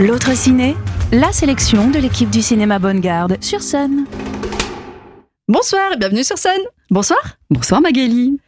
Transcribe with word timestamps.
L'autre 0.00 0.34
ciné, 0.34 0.74
la 1.12 1.32
sélection 1.32 1.90
de 1.90 1.98
l'équipe 1.98 2.30
du 2.30 2.40
cinéma 2.40 2.78
Bonne 2.78 3.00
Garde 3.00 3.36
sur 3.42 3.60
scène. 3.60 4.06
Bonsoir 5.48 5.92
et 5.92 5.96
bienvenue 5.98 6.24
sur 6.24 6.38
scène. 6.38 6.62
Bonsoir. 6.90 7.20
Bonsoir 7.50 7.82
Magali. 7.82 8.40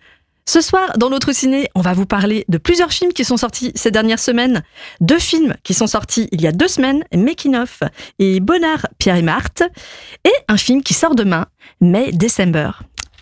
Ce 0.48 0.62
soir, 0.62 0.96
dans 0.96 1.10
l'autre 1.10 1.32
ciné, 1.32 1.68
on 1.74 1.82
va 1.82 1.92
vous 1.92 2.06
parler 2.06 2.46
de 2.48 2.56
plusieurs 2.56 2.92
films 2.92 3.12
qui 3.12 3.24
sont 3.24 3.36
sortis 3.36 3.72
ces 3.74 3.90
dernières 3.90 4.20
semaines. 4.20 4.62
Deux 5.00 5.18
films 5.18 5.54
qui 5.64 5.74
sont 5.74 5.86
sortis 5.86 6.28
il 6.32 6.40
y 6.40 6.46
a 6.46 6.52
deux 6.52 6.68
semaines, 6.68 7.04
Making 7.12 7.56
of 7.56 7.82
et 8.18 8.40
Bonnard, 8.40 8.86
Pierre 8.98 9.16
et 9.16 9.22
Marthe. 9.22 9.64
Et 10.24 10.32
un 10.48 10.56
film 10.56 10.82
qui 10.82 10.94
sort 10.94 11.14
demain, 11.14 11.46
May 11.80 12.10
December. 12.12 12.70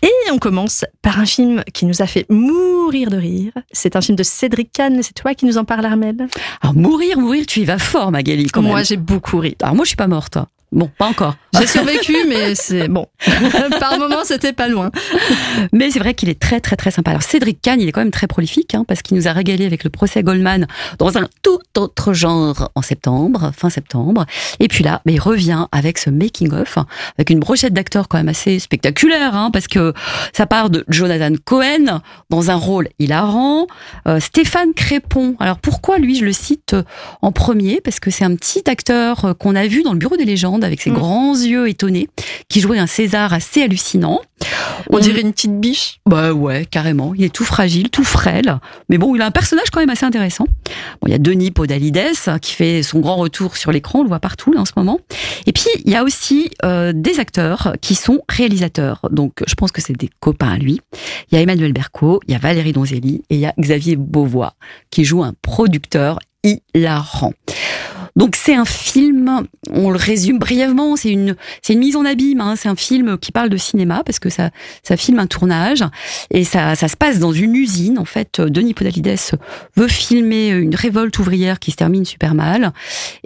Et 0.05 0.31
on 0.31 0.37
commence 0.37 0.85
par 1.01 1.19
un 1.19 1.25
film 1.25 1.63
qui 1.73 1.87
nous 1.87 2.03
a 2.03 2.05
fait 2.05 2.27
mourir 2.29 3.09
de 3.09 3.17
rire. 3.17 3.53
C'est 3.71 3.95
un 3.95 4.01
film 4.01 4.15
de 4.15 4.21
Cédric 4.21 4.71
Kahn. 4.71 5.01
C'est 5.01 5.13
toi 5.13 5.33
qui 5.33 5.45
nous 5.45 5.57
en 5.57 5.65
parles, 5.65 5.85
Armel? 5.85 6.27
Alors 6.61 6.75
mourir, 6.75 7.17
mourir, 7.17 7.47
tu 7.47 7.61
y 7.61 7.65
vas 7.65 7.79
fort 7.79 8.11
Magali. 8.11 8.45
Quand 8.51 8.61
Moi, 8.61 8.83
j'ai 8.83 8.97
beaucoup 8.97 9.39
ri. 9.39 9.55
Alors 9.63 9.73
moi 9.73 9.83
je 9.83 9.89
suis 9.89 9.95
pas 9.95 10.05
morte. 10.05 10.37
Bon, 10.71 10.89
pas 10.97 11.07
encore. 11.07 11.35
J'ai 11.57 11.67
survécu, 11.67 12.15
mais 12.27 12.55
c'est 12.55 12.87
bon. 12.87 13.07
Par 13.79 13.97
moment, 13.97 14.23
c'était 14.25 14.51
pas 14.51 14.67
loin. 14.67 14.91
Mais 15.71 15.91
c'est 15.91 15.99
vrai 15.99 16.13
qu'il 16.13 16.27
est 16.27 16.39
très 16.39 16.59
très 16.59 16.75
très 16.75 16.91
sympa. 16.91 17.11
Alors 17.11 17.23
Cédric 17.23 17.61
Kahn, 17.61 17.79
il 17.79 17.87
est 17.87 17.91
quand 17.91 18.01
même 18.01 18.11
très 18.11 18.27
prolifique 18.27 18.75
hein, 18.75 18.83
parce 18.87 19.01
qu'il 19.01 19.15
nous 19.15 19.27
a 19.27 19.31
régalé 19.31 19.65
avec 19.65 19.83
le 19.83 19.89
procès 19.89 20.23
Goldman 20.23 20.67
dans 20.99 21.17
un 21.17 21.27
tout 21.43 21.59
autre 21.77 22.13
genre 22.13 22.71
en 22.75 22.81
septembre, 22.81 23.51
fin 23.55 23.69
septembre. 23.69 24.25
Et 24.59 24.67
puis 24.67 24.83
là, 24.83 25.01
mais 25.05 25.13
il 25.13 25.19
revient 25.19 25.67
avec 25.71 25.97
ce 25.97 26.09
making 26.09 26.51
of 26.51 26.77
avec 27.17 27.29
une 27.29 27.39
brochette 27.39 27.73
d'acteurs 27.73 28.07
quand 28.07 28.17
même 28.17 28.29
assez 28.29 28.59
spectaculaire 28.59 29.35
hein, 29.35 29.51
parce 29.51 29.67
que 29.67 29.93
ça 30.33 30.45
part 30.45 30.69
de 30.69 30.83
Jonathan 30.89 31.35
Cohen 31.45 32.01
dans 32.29 32.51
un 32.51 32.55
rôle 32.55 32.89
hilarant, 32.99 33.67
euh, 34.07 34.19
Stéphane 34.19 34.73
Crépon. 34.73 35.35
Alors 35.39 35.59
pourquoi 35.59 35.99
lui 35.99 36.15
je 36.15 36.25
le 36.25 36.33
cite 36.33 36.75
en 37.21 37.31
premier? 37.31 37.81
Parce 37.81 37.99
que 37.99 38.11
c'est 38.11 38.25
un 38.25 38.35
petit 38.35 38.69
acteur 38.69 39.25
euh, 39.25 39.33
qu'on 39.33 39.55
a 39.55 39.67
vu 39.67 39.83
dans 39.83 39.93
le 39.93 39.99
bureau 39.99 40.17
des 40.17 40.25
légendes 40.25 40.54
avec 40.63 40.81
ses 40.81 40.91
Mm. 40.91 40.95
grands 40.95 41.35
yeux 41.35 41.67
étonnés 41.69 42.07
qui 42.49 42.61
jouait 42.61 42.79
un 42.79 42.87
César 42.87 43.33
assez 43.33 43.61
hallucinant. 43.63 44.21
On 44.91 44.99
dirait 44.99 45.21
une 45.21 45.31
petite 45.33 45.59
biche. 45.59 45.99
Bah 46.05 46.33
ouais, 46.33 46.65
carrément. 46.69 47.13
Il 47.15 47.23
est 47.23 47.33
tout 47.33 47.45
fragile, 47.45 47.89
tout 47.89 48.03
frêle. 48.03 48.59
Mais 48.89 48.97
bon, 48.97 49.15
il 49.15 49.21
a 49.21 49.25
un 49.25 49.31
personnage 49.31 49.69
quand 49.71 49.79
même 49.79 49.89
assez 49.89 50.05
intéressant. 50.05 50.45
Bon, 51.01 51.07
il 51.07 51.11
y 51.11 51.13
a 51.13 51.17
Denis 51.17 51.51
Podalides 51.51 51.99
hein, 52.27 52.37
qui 52.39 52.53
fait 52.53 52.83
son 52.83 52.99
grand 52.99 53.15
retour 53.15 53.57
sur 53.57 53.71
l'écran, 53.71 53.99
on 53.99 54.03
le 54.03 54.09
voit 54.09 54.19
partout 54.19 54.51
là 54.53 54.61
en 54.61 54.65
ce 54.65 54.73
moment. 54.75 54.99
Et 55.47 55.51
puis, 55.53 55.65
il 55.85 55.91
y 55.91 55.95
a 55.95 56.03
aussi 56.03 56.51
euh, 56.63 56.91
des 56.93 57.19
acteurs 57.19 57.75
qui 57.81 57.95
sont 57.95 58.21
réalisateurs. 58.29 59.07
Donc, 59.11 59.43
je 59.47 59.55
pense 59.55 59.71
que 59.71 59.81
c'est 59.81 59.93
des 59.97 60.09
copains 60.19 60.51
à 60.53 60.57
lui. 60.57 60.81
Il 61.31 61.35
y 61.35 61.37
a 61.37 61.41
Emmanuel 61.41 61.73
Berco, 61.73 62.19
il 62.27 62.33
y 62.33 62.35
a 62.35 62.39
Valérie 62.39 62.73
Donzelli 62.73 63.23
et 63.29 63.35
il 63.35 63.39
y 63.39 63.45
a 63.45 63.53
Xavier 63.59 63.95
Beauvois 63.95 64.53
qui 64.91 65.05
joue 65.05 65.23
un 65.23 65.33
producteur 65.41 66.19
hilarant. 66.43 67.33
Donc 68.15 68.37
c'est 68.37 68.55
un 68.55 68.63
film, 68.63 69.45
on 69.71 69.89
le 69.89 69.97
résume 69.97 70.39
brièvement, 70.39 70.95
c'est 70.95 71.11
une 71.11 71.35
c'est 71.61 71.73
une 71.73 71.79
mise 71.79 71.97
en 71.97 72.05
abîme, 72.05 72.39
hein, 72.39 72.55
c'est 72.55 72.69
un 72.69 72.75
film 72.77 73.17
qui 73.17 73.33
parle 73.33 73.49
de 73.49 73.57
cinéma 73.57 74.03
parce 74.05 74.19
que 74.19 74.29
ça 74.29 74.51
ça 74.83 74.95
filme 74.95 75.19
un 75.19 75.27
tournage 75.27 75.83
et 76.31 76.45
ça 76.45 76.75
ça 76.75 76.87
se 76.87 76.95
passe 76.95 77.19
dans 77.19 77.33
une 77.33 77.55
usine 77.55 77.99
en 77.99 78.05
fait. 78.05 78.39
Denis 78.39 78.73
Podalides 78.73 79.19
veut 79.75 79.89
filmer 79.89 80.49
une 80.51 80.75
révolte 80.75 81.19
ouvrière 81.19 81.59
qui 81.59 81.71
se 81.71 81.75
termine 81.75 82.05
super 82.05 82.35
mal 82.35 82.71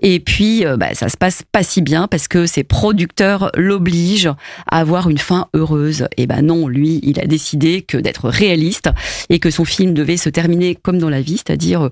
et 0.02 0.20
puis 0.20 0.66
euh, 0.66 0.76
bah, 0.76 0.96
ça 0.96 1.08
se 1.08 1.18
passe 1.18 1.44
pas 1.52 1.62
si 1.62 1.84
bien 1.84 2.08
parce 2.08 2.28
que 2.28 2.48
ses 2.48 2.64
producteurs 2.64 3.52
l'obligent 3.56 4.34
à 4.66 4.80
avoir 4.80 5.10
une 5.10 5.20
fin 5.20 5.48
heureuse. 5.54 6.08
Et 6.18 6.26
ben 6.26 6.42
non, 6.42 6.68
lui 6.68 7.00
il 7.04 7.20
a 7.20 7.28
décidé 7.28 7.84
que 7.84 7.98
d'être 7.98 8.28
réaliste 8.28 8.90
et 9.30 9.38
que 9.38 9.52
son 9.52 9.66
film 9.66 9.94
devait 9.94 10.18
se 10.18 10.30
terminer 10.30 10.74
comme 10.74 10.98
dans 10.98 11.10
la 11.10 11.22
vie, 11.22 11.38
c'est-à-dire 11.38 11.92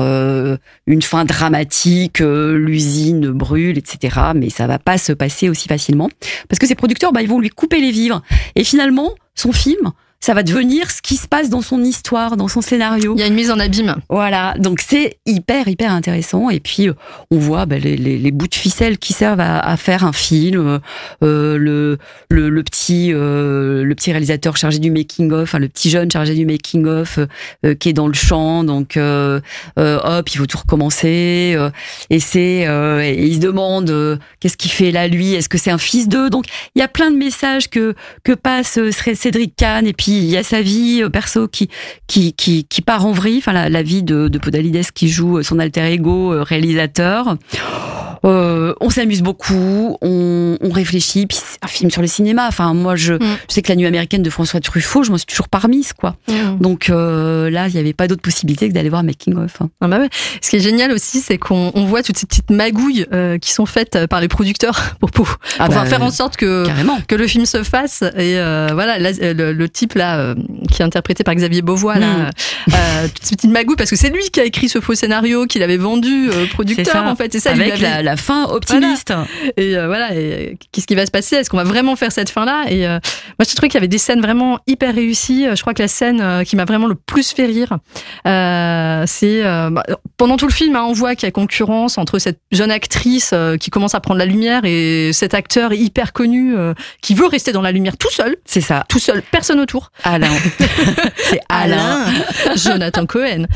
euh, 0.00 0.56
une 0.86 1.02
fin 1.02 1.24
dramatique, 1.24 2.20
euh, 2.20 2.56
l'usine 2.56 3.30
brûle, 3.30 3.78
etc. 3.78 4.18
Mais 4.34 4.50
ça 4.50 4.66
va 4.66 4.78
pas 4.78 4.98
se 4.98 5.12
passer 5.12 5.48
aussi 5.48 5.68
facilement 5.68 6.08
parce 6.48 6.58
que 6.58 6.66
ses 6.66 6.74
producteurs, 6.74 7.12
bah, 7.12 7.22
ils 7.22 7.28
vont 7.28 7.40
lui 7.40 7.50
couper 7.50 7.80
les 7.80 7.90
vivres. 7.90 8.22
Et 8.56 8.64
finalement, 8.64 9.10
son 9.34 9.52
film, 9.52 9.92
ça 10.20 10.34
va 10.34 10.42
devenir 10.42 10.90
ce 10.90 11.00
qui 11.00 11.16
se 11.16 11.28
passe 11.28 11.48
dans 11.48 11.62
son 11.62 11.82
histoire, 11.84 12.36
dans 12.36 12.48
son 12.48 12.60
scénario. 12.60 13.14
Il 13.16 13.20
y 13.20 13.22
a 13.22 13.26
une 13.28 13.34
mise 13.34 13.50
en 13.50 13.58
abîme. 13.58 13.96
Voilà, 14.10 14.54
donc 14.58 14.80
c'est 14.80 15.18
hyper 15.26 15.68
hyper 15.68 15.92
intéressant. 15.92 16.50
Et 16.50 16.60
puis 16.60 16.88
euh, 16.88 16.94
on 17.30 17.38
voit 17.38 17.66
bah, 17.66 17.78
les, 17.78 17.96
les, 17.96 18.18
les 18.18 18.30
bouts 18.30 18.48
de 18.48 18.54
ficelle 18.54 18.98
qui 18.98 19.12
servent 19.12 19.40
à, 19.40 19.58
à 19.60 19.76
faire 19.76 20.04
un 20.04 20.12
film, 20.12 20.80
euh, 21.22 21.56
le, 21.56 21.98
le 22.30 22.50
le 22.50 22.62
petit 22.64 23.12
euh, 23.12 23.84
le 23.84 23.94
petit 23.94 24.10
réalisateur 24.10 24.56
chargé 24.56 24.80
du 24.80 24.90
making 24.90 25.30
of, 25.32 25.42
enfin 25.42 25.58
le 25.60 25.68
petit 25.68 25.88
jeune 25.88 26.10
chargé 26.10 26.34
du 26.34 26.46
making 26.46 26.86
of 26.86 27.20
euh, 27.64 27.74
qui 27.74 27.90
est 27.90 27.92
dans 27.92 28.08
le 28.08 28.14
champ, 28.14 28.64
donc 28.64 28.96
euh, 28.96 29.40
euh, 29.78 30.00
hop 30.02 30.28
il 30.34 30.38
faut 30.38 30.46
tout 30.46 30.58
recommencer. 30.58 31.54
Euh, 31.56 31.70
et 32.10 32.18
c'est 32.18 32.66
euh, 32.66 33.02
et 33.02 33.24
il 33.26 33.36
se 33.36 33.40
demande 33.40 33.90
euh, 33.90 34.16
qu'est-ce 34.40 34.56
qu'il 34.56 34.72
fait 34.72 34.90
là 34.90 35.06
lui, 35.06 35.34
est-ce 35.34 35.48
que 35.48 35.58
c'est 35.58 35.70
un 35.70 35.78
fils 35.78 36.08
d'eux, 36.08 36.28
donc 36.28 36.46
il 36.74 36.80
y 36.80 36.82
a 36.82 36.88
plein 36.88 37.10
de 37.12 37.16
messages 37.16 37.70
que 37.70 37.94
que 38.24 38.32
passe 38.32 38.78
euh, 38.78 38.90
Cédric 39.14 39.54
Kahn. 39.56 39.86
Et 39.86 39.92
puis 39.92 40.07
il 40.16 40.24
y 40.26 40.36
a 40.36 40.42
sa 40.42 40.62
vie 40.62 41.02
euh, 41.02 41.08
perso 41.10 41.48
qui 41.48 41.68
qui, 42.06 42.32
qui, 42.32 42.64
qui 42.64 42.82
part 42.82 43.04
en 43.06 43.12
vrille, 43.12 43.38
enfin 43.38 43.52
la, 43.52 43.68
la 43.68 43.82
vie 43.82 44.02
de, 44.02 44.28
de 44.28 44.38
Podalides 44.38 44.90
qui 44.92 45.08
joue 45.08 45.38
euh, 45.38 45.42
son 45.42 45.58
alter 45.58 45.84
ego 45.92 46.32
euh, 46.32 46.42
réalisateur. 46.42 47.36
Euh, 48.24 48.74
on 48.80 48.90
s'amuse 48.90 49.22
beaucoup, 49.22 49.96
on, 50.02 50.56
on 50.60 50.70
réfléchit, 50.70 51.26
puis 51.26 51.38
c'est 51.40 51.58
un 51.62 51.68
film 51.68 51.88
sur 51.90 52.00
le 52.02 52.08
cinéma. 52.08 52.46
Enfin, 52.48 52.74
moi, 52.74 52.96
je, 52.96 53.14
Mm. 53.14 53.20
je 53.48 53.54
sais 53.54 53.62
que 53.62 53.68
la 53.68 53.76
nuit 53.76 53.86
américaine 53.86 54.22
de 54.22 54.30
François 54.30 54.60
Truffaut, 54.60 55.02
je 55.04 55.10
m'en 55.12 55.18
suis 55.18 55.26
toujours 55.26 55.48
pas 55.48 55.58
remise, 55.58 55.92
quoi. 55.92 56.16
Donc 56.60 56.90
euh, 56.90 57.48
là, 57.50 57.68
il 57.68 57.74
n'y 57.74 57.80
avait 57.80 57.92
pas 57.92 58.06
d'autre 58.08 58.20
possibilité 58.22 58.68
que 58.68 58.74
d'aller 58.74 58.88
voir 58.88 59.02
Making 59.04 59.36
of. 59.36 59.60
hein. 59.62 59.70
Ah 59.80 59.86
bah 59.88 59.98
ouais. 60.00 60.08
Ce 60.42 60.50
qui 60.50 60.56
est 60.56 60.60
génial 60.60 60.90
aussi, 60.92 61.20
c'est 61.20 61.38
qu'on 61.38 61.70
on 61.74 61.84
voit 61.84 62.02
toutes 62.02 62.16
ces 62.18 62.26
petites 62.26 62.50
magouilles 62.50 63.06
euh, 63.12 63.38
qui 63.38 63.52
sont 63.52 63.66
faites 63.66 64.06
par 64.06 64.20
les 64.20 64.28
producteurs 64.28 64.96
pour, 65.00 65.10
pour, 65.12 65.38
Ah 65.60 65.66
pour 65.66 65.74
bah, 65.76 65.84
faire 65.86 66.02
en 66.02 66.10
sorte 66.10 66.36
que 66.36 66.66
Carrément. 66.66 66.98
que 67.06 67.14
le 67.14 67.26
film 67.28 67.46
se 67.46 67.62
fasse. 67.62 68.02
Et 68.16 68.34
voilà, 68.34 68.98
là, 68.98 69.10
le, 69.20 69.52
le 69.52 69.68
type 69.68 69.94
là 69.98 70.18
euh, 70.18 70.34
qui 70.72 70.80
est 70.80 70.84
interprété 70.84 71.22
par 71.24 71.34
Xavier 71.34 71.60
Beauvois, 71.62 71.98
là, 71.98 72.06
Mm. 72.06 72.30
euh, 72.72 73.08
toutes 73.14 73.24
ces 73.24 73.36
petites 73.36 73.50
magouilles, 73.50 73.76
parce 73.76 73.90
que 73.90 73.96
c'est 73.96 74.08
lui 74.10 74.30
qui 74.30 74.40
a 74.40 74.44
écrit 74.44 74.68
ce 74.70 74.80
faux 74.80 74.94
scénario 74.94 75.44
qu'il 75.46 75.62
avait 75.62 75.76
vendu 75.76 76.30
euh, 76.30 76.46
producteur 76.46 77.04
en 77.04 77.14
fait. 77.16 77.34
Et 77.34 77.40
ça, 77.40 77.50
Avec 77.50 77.72
avait- 77.74 77.82
la, 77.82 78.02
la 78.02 78.16
fin 78.16 78.44
optimiste. 78.46 79.12
Et 79.56 79.76
euh, 79.76 79.86
voilà, 79.86 80.14
et, 80.14 80.16
euh, 80.52 80.54
qu'est-ce 80.72 80.86
qui 80.86 80.94
va 80.94 81.04
se 81.04 81.10
passer? 81.10 81.36
Est-ce 81.36 81.50
qu'on 81.50 81.56
va 81.58 81.64
vraiment 81.64 81.96
faire 81.96 82.12
cette 82.12 82.30
fin-là? 82.30 82.64
Et 82.70 82.86
euh, 82.86 82.98
moi, 83.38 83.46
je 83.48 83.54
trouve 83.54 83.68
qu'il 83.68 83.74
y 83.74 83.76
avait 83.78 83.88
des 83.88 83.98
scènes 83.98 84.20
vraiment 84.22 84.58
hyper 84.66 84.94
réussies. 84.94 85.46
Euh, 85.46 85.54
Je 85.56 85.60
crois 85.60 85.74
que 85.74 85.82
la 85.82 85.88
scène 85.88 86.20
euh, 86.22 86.44
qui 86.44 86.56
m'a 86.56 86.64
vraiment 86.64 86.86
le 86.86 86.94
plus 86.94 87.32
fait 87.32 87.46
rire, 87.46 87.78
euh, 88.26 89.04
c'est 89.06 89.44
euh, 89.44 89.70
bah, 89.70 89.82
pendant 90.16 90.36
tout 90.36 90.46
le 90.46 90.52
film, 90.52 90.76
hein, 90.76 90.84
on 90.88 90.92
voit 90.92 91.14
qu'il 91.14 91.26
y 91.26 91.28
a 91.28 91.32
concurrence 91.32 91.98
entre 91.98 92.18
cette 92.18 92.40
jeune 92.52 92.70
actrice 92.70 93.30
euh, 93.32 93.56
qui 93.56 93.70
commence 93.70 93.94
à 93.94 94.00
prendre 94.00 94.18
la 94.18 94.26
lumière 94.26 94.62
et 94.64 95.10
cet 95.12 95.34
acteur 95.34 95.72
hyper 95.72 96.12
connu 96.12 96.56
euh, 96.56 96.74
qui 97.02 97.14
veut 97.14 97.26
rester 97.26 97.52
dans 97.52 97.62
la 97.62 97.72
lumière 97.72 97.96
tout 97.96 98.10
seul, 98.10 98.36
C'est 98.44 98.60
ça. 98.60 98.84
tout 98.88 98.98
seul, 98.98 99.22
personne 99.30 99.60
autour. 99.60 99.87
Alain. 100.04 100.30
c'est 101.16 101.40
Alain. 101.48 102.06
Jonathan 102.56 103.06
Cohen. 103.06 103.46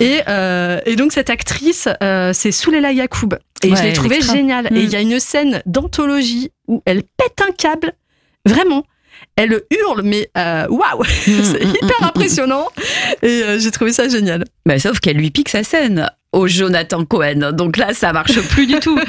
Et, 0.00 0.20
euh, 0.28 0.80
et 0.86 0.96
donc 0.96 1.12
cette 1.12 1.30
actrice, 1.30 1.88
euh, 2.02 2.32
c'est 2.32 2.52
Soulela 2.52 2.92
Yacoub. 2.92 3.34
Et 3.62 3.74
je 3.76 3.82
l'ai 3.82 3.92
trouvée 3.92 4.20
géniale. 4.20 4.68
Mm. 4.70 4.76
Et 4.76 4.80
il 4.80 4.90
y 4.90 4.96
a 4.96 5.00
une 5.00 5.20
scène 5.20 5.62
d'anthologie 5.66 6.50
où 6.68 6.82
elle 6.86 7.02
pète 7.02 7.40
un 7.46 7.52
câble, 7.52 7.92
vraiment. 8.44 8.84
Elle 9.36 9.62
hurle, 9.70 10.02
mais 10.02 10.28
euh, 10.36 10.66
waouh, 10.68 11.04
c'est 11.04 11.64
hyper 11.64 12.02
impressionnant. 12.02 12.68
Et 13.22 13.42
euh, 13.42 13.58
j'ai 13.58 13.70
trouvé 13.70 13.92
ça 13.92 14.08
génial. 14.08 14.44
Bah, 14.66 14.78
sauf 14.78 15.00
qu'elle 15.00 15.16
lui 15.16 15.30
pique 15.30 15.48
sa 15.48 15.64
scène 15.64 16.10
au 16.32 16.48
Jonathan 16.48 17.04
Cohen. 17.04 17.52
Donc 17.52 17.76
là, 17.76 17.94
ça 17.94 18.12
marche 18.12 18.40
plus 18.48 18.66
du 18.66 18.78
tout. 18.80 18.98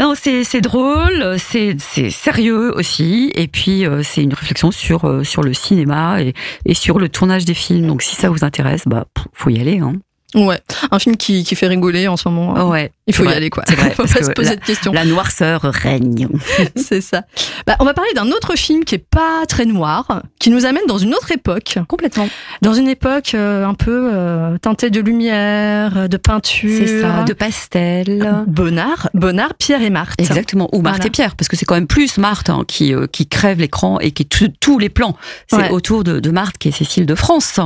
Non, 0.00 0.14
c'est 0.16 0.60
drôle, 0.60 1.36
c'est 1.38 1.76
c'est 1.78 2.10
sérieux 2.10 2.74
aussi, 2.76 3.30
et 3.34 3.46
puis 3.46 3.86
euh, 3.86 4.02
c'est 4.02 4.22
une 4.22 4.34
réflexion 4.34 4.70
sur 4.70 5.04
euh, 5.04 5.22
sur 5.22 5.42
le 5.42 5.54
cinéma 5.54 6.20
et, 6.20 6.34
et 6.66 6.74
sur 6.74 6.98
le 6.98 7.08
tournage 7.08 7.44
des 7.44 7.54
films. 7.54 7.86
Donc 7.86 8.02
si 8.02 8.16
ça 8.16 8.28
vous 8.28 8.44
intéresse, 8.44 8.82
bah 8.86 9.06
pff, 9.14 9.26
faut 9.32 9.50
y 9.50 9.60
aller. 9.60 9.78
Hein. 9.78 9.94
Ouais, 10.34 10.60
un 10.90 10.98
film 10.98 11.16
qui, 11.16 11.44
qui 11.44 11.54
fait 11.54 11.66
rigoler 11.68 12.08
en 12.08 12.16
ce 12.16 12.28
moment. 12.28 12.68
Ouais, 12.68 12.90
Il 13.06 13.14
faut 13.14 13.22
y 13.22 13.26
vrai, 13.26 13.36
aller, 13.36 13.50
quoi. 13.50 13.62
c'est 13.68 13.76
vrai, 13.76 13.90
faut 13.96 14.02
pas 14.02 14.22
se 14.22 14.30
poser 14.32 14.50
la- 14.50 14.56
de 14.56 14.64
questions. 14.64 14.92
la 14.92 15.04
noirceur 15.04 15.62
règne. 15.62 16.28
C'est 16.76 17.00
ça. 17.00 17.22
Bah, 17.66 17.76
on 17.80 17.84
va 17.84 17.94
parler 17.94 18.10
d'un 18.14 18.28
autre 18.32 18.56
film 18.56 18.84
qui 18.84 18.96
est 18.96 18.98
pas 19.08 19.46
très 19.48 19.64
noir, 19.64 20.22
qui 20.40 20.50
nous 20.50 20.64
amène 20.66 20.82
dans 20.88 20.98
une 20.98 21.14
autre 21.14 21.30
époque. 21.32 21.78
Complètement. 21.88 22.28
Dans 22.62 22.74
une 22.74 22.88
époque 22.88 23.34
euh, 23.34 23.64
un 23.66 23.74
peu 23.74 24.10
euh, 24.12 24.58
teintée 24.58 24.90
de 24.90 25.00
lumière, 25.00 26.08
de 26.08 26.16
peinture. 26.16 26.70
C'est 26.86 27.00
ça, 27.00 27.22
de 27.24 27.32
pastel. 27.32 28.44
Bonnard, 28.46 29.08
Bonnard, 29.14 29.54
Pierre 29.54 29.82
et 29.82 29.90
Marthe. 29.90 30.20
Exactement. 30.20 30.68
Ou 30.72 30.80
Marthe 30.82 30.96
Voilà. 30.96 31.06
et 31.06 31.10
Pierre, 31.10 31.36
parce 31.36 31.48
que 31.48 31.56
c'est 31.56 31.64
quand 31.64 31.74
même 31.74 31.86
plus 31.86 32.18
Marthe 32.18 32.50
hein, 32.50 32.64
qui, 32.66 32.92
euh, 32.94 33.06
qui 33.06 33.26
crève 33.26 33.58
l'écran 33.60 34.00
et 34.00 34.10
qui 34.10 34.26
tous 34.26 34.78
les 34.78 34.88
plans. 34.88 35.16
C'est 35.48 35.56
Ouais. 35.56 35.70
autour 35.70 36.02
de, 36.04 36.18
de 36.20 36.30
Marthe 36.30 36.58
qui 36.58 36.68
est 36.68 36.72
Cécile 36.72 37.06
de 37.06 37.14
France. 37.14 37.60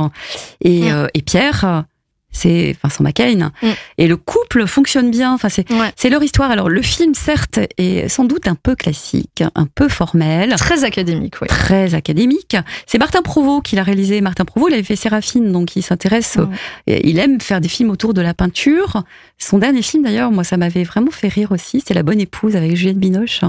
Et, 0.61 0.81
Mm. 0.83 0.87
euh, 0.93 1.07
et 1.13 1.21
Pierre, 1.21 1.83
c'est 2.31 2.75
Vincent 2.83 3.03
McCain. 3.03 3.51
Mm. 3.61 3.67
Et 3.97 4.07
le 4.07 4.17
couple 4.17 4.65
fonctionne 4.67 5.11
bien. 5.11 5.33
Enfin, 5.33 5.49
c'est 5.49 5.69
Ouais. 5.71 5.91
c'est 5.95 6.09
leur 6.09 6.21
histoire. 6.23 6.51
Alors, 6.51 6.69
le 6.69 6.81
film, 6.81 7.13
certes, 7.13 7.59
est 7.77 8.07
sans 8.07 8.23
doute 8.25 8.47
un 8.47 8.55
peu 8.55 8.75
classique, 8.75 9.43
un 9.55 9.65
peu 9.65 9.89
formel. 9.89 10.53
Très 10.57 10.83
académique, 10.83 11.35
oui. 11.41 11.47
Très 11.47 11.93
académique. 11.95 12.55
C'est 12.85 12.97
Martin 12.97 13.21
Provost 13.21 13.63
qui 13.65 13.75
l'a 13.75 13.83
réalisé. 13.83 14.21
Martin 14.21 14.45
Provost, 14.45 14.71
il 14.71 14.75
avait 14.75 14.83
fait 14.83 14.95
Séraphine, 14.95 15.51
donc 15.51 15.75
il 15.75 15.81
s'intéresse, 15.83 16.37
Mm. 16.37 16.49
euh, 16.91 16.99
il 17.03 17.19
aime 17.19 17.41
faire 17.41 17.61
des 17.61 17.69
films 17.69 17.89
autour 17.89 18.13
de 18.13 18.21
la 18.21 18.33
peinture. 18.33 19.03
Son 19.37 19.57
dernier 19.57 19.81
film, 19.81 20.03
d'ailleurs, 20.03 20.31
moi, 20.31 20.43
ça 20.43 20.57
m'avait 20.57 20.83
vraiment 20.83 21.11
fait 21.11 21.29
rire 21.29 21.51
aussi. 21.51 21.81
C'est 21.85 21.93
La 21.93 22.03
Bonne 22.03 22.19
Épouse 22.19 22.55
avec 22.55 22.75
Juliette 22.75 22.97
Binoche. 22.99 23.41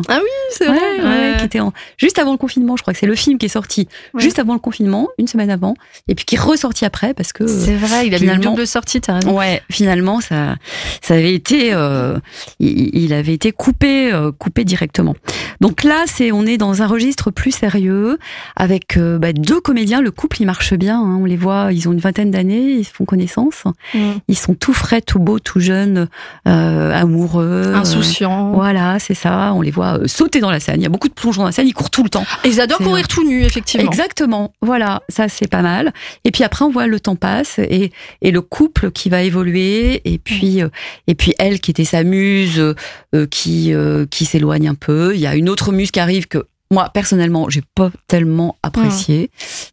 C'est 0.50 0.68
Ouais, 0.68 0.74
vrai. 0.74 0.80
ouais, 1.02 1.04
ouais. 1.32 1.36
qui 1.38 1.44
était 1.44 1.60
en- 1.60 1.72
juste 1.96 2.18
avant 2.18 2.32
le 2.32 2.38
confinement. 2.38 2.76
Je 2.76 2.82
crois 2.82 2.92
que 2.92 2.98
c'est 2.98 3.06
le 3.06 3.14
film 3.14 3.38
qui 3.38 3.46
est 3.46 3.50
sorti 3.50 3.88
juste 4.16 4.38
avant 4.38 4.52
le 4.54 4.58
confinement, 4.58 5.08
une 5.18 5.26
semaine 5.26 5.50
avant, 5.50 5.74
et 6.08 6.14
puis 6.14 6.24
qui 6.24 6.34
est 6.36 6.40
ressorti 6.40 6.84
après 6.84 7.14
parce 7.14 7.32
que. 7.32 7.46
C'est 7.46 7.74
vrai, 7.76 8.06
il 8.06 8.14
a 8.14 8.18
eu 8.18 8.20
une 8.20 8.26
finalement- 8.28 8.50
double 8.52 8.66
sortie, 8.70 9.00
t'as 9.00 9.14
raison. 9.14 9.36
Ouais, 9.36 9.62
finalement, 9.70 10.20
ça, 10.20 10.56
ça 11.02 11.14
avait 11.14 11.34
été, 11.34 11.74
euh, 11.74 12.18
il, 12.58 12.96
il 12.96 13.12
avait 13.12 13.34
été 13.34 13.52
coupé, 13.52 14.12
euh, 14.12 14.32
coupé 14.32 14.64
directement. 14.64 15.14
Donc 15.60 15.84
là, 15.84 16.04
c'est, 16.06 16.32
on 16.32 16.46
est 16.46 16.56
dans 16.56 16.82
un 16.82 16.86
registre 16.86 17.30
plus 17.30 17.50
sérieux 17.50 18.18
avec 18.56 18.96
euh, 18.96 19.18
bah, 19.18 19.32
deux 19.32 19.60
comédiens. 19.60 20.00
Le 20.00 20.10
couple, 20.10 20.40
il 20.40 20.46
marche 20.46 20.74
bien. 20.74 21.00
hein, 21.00 21.18
on 21.20 21.24
les 21.24 21.36
voit, 21.36 21.72
ils 21.72 21.88
ont 21.88 21.92
une 21.92 22.00
vingtaine 22.00 22.30
d'années, 22.30 22.72
ils 22.78 22.84
se 22.84 22.92
font 22.92 23.04
connaissance. 23.04 23.64
Mm. 23.94 23.98
Ils 24.28 24.38
sont 24.38 24.54
tout 24.54 24.72
frais, 24.72 25.00
tout 25.02 25.18
beaux, 25.18 25.38
tout 25.38 25.60
jeunes, 25.60 26.08
amoureux. 26.44 27.72
Insouciant. 27.74 28.52
Voilà, 28.52 28.98
c'est 28.98 29.14
ça. 29.14 29.52
On 29.54 29.60
les 29.60 29.70
voit 29.70 29.98
sauter 30.06 30.40
dans 30.40 30.50
la 30.50 30.60
Seine. 30.60 30.80
Il 30.80 30.82
y 30.82 30.86
a 30.86 30.90
beaucoup 30.90 31.08
de 31.08 31.14
plongeons 31.14 31.42
dans 31.42 31.46
la 31.46 31.52
Seine. 31.52 31.66
Ils 31.66 31.74
courent 31.74 31.90
tout 31.90 32.04
le 32.04 32.10
temps. 32.10 32.24
Et 32.44 32.48
ils 32.48 32.60
adorent 32.60 32.78
courir 32.78 33.08
tout 33.08 33.26
nu, 33.26 33.42
effectivement. 33.42 33.90
Exactement. 33.90 34.52
Voilà, 34.62 35.02
ça 35.08 35.28
c'est 35.28 35.48
pas 35.48 35.62
mal. 35.62 35.92
Et 36.24 36.30
puis 36.30 36.44
après, 36.44 36.64
on 36.64 36.70
voit 36.70 36.86
le 36.86 37.00
temps 37.00 37.16
passe 37.16 37.58
et, 37.58 37.92
et 38.22 38.30
le 38.30 38.40
couple 38.40 38.59
qui 38.68 39.08
va 39.08 39.22
évoluer 39.22 40.00
et 40.04 40.18
puis 40.18 40.62
euh, 40.62 40.68
et 41.06 41.14
puis 41.14 41.34
elle 41.38 41.60
qui 41.60 41.70
était 41.70 41.84
sa 41.84 42.04
muse 42.04 42.58
euh, 42.58 42.74
euh, 43.14 43.26
qui 43.26 43.72
qui 44.10 44.24
s'éloigne 44.24 44.68
un 44.68 44.74
peu. 44.74 45.14
Il 45.14 45.20
y 45.20 45.26
a 45.26 45.34
une 45.34 45.48
autre 45.48 45.72
muse 45.72 45.90
qui 45.90 46.00
arrive 46.00 46.26
que 46.26 46.46
moi 46.70 46.90
personnellement 46.92 47.48
j'ai 47.48 47.62
pas 47.74 47.90
tellement 48.06 48.56
apprécié. 48.62 49.30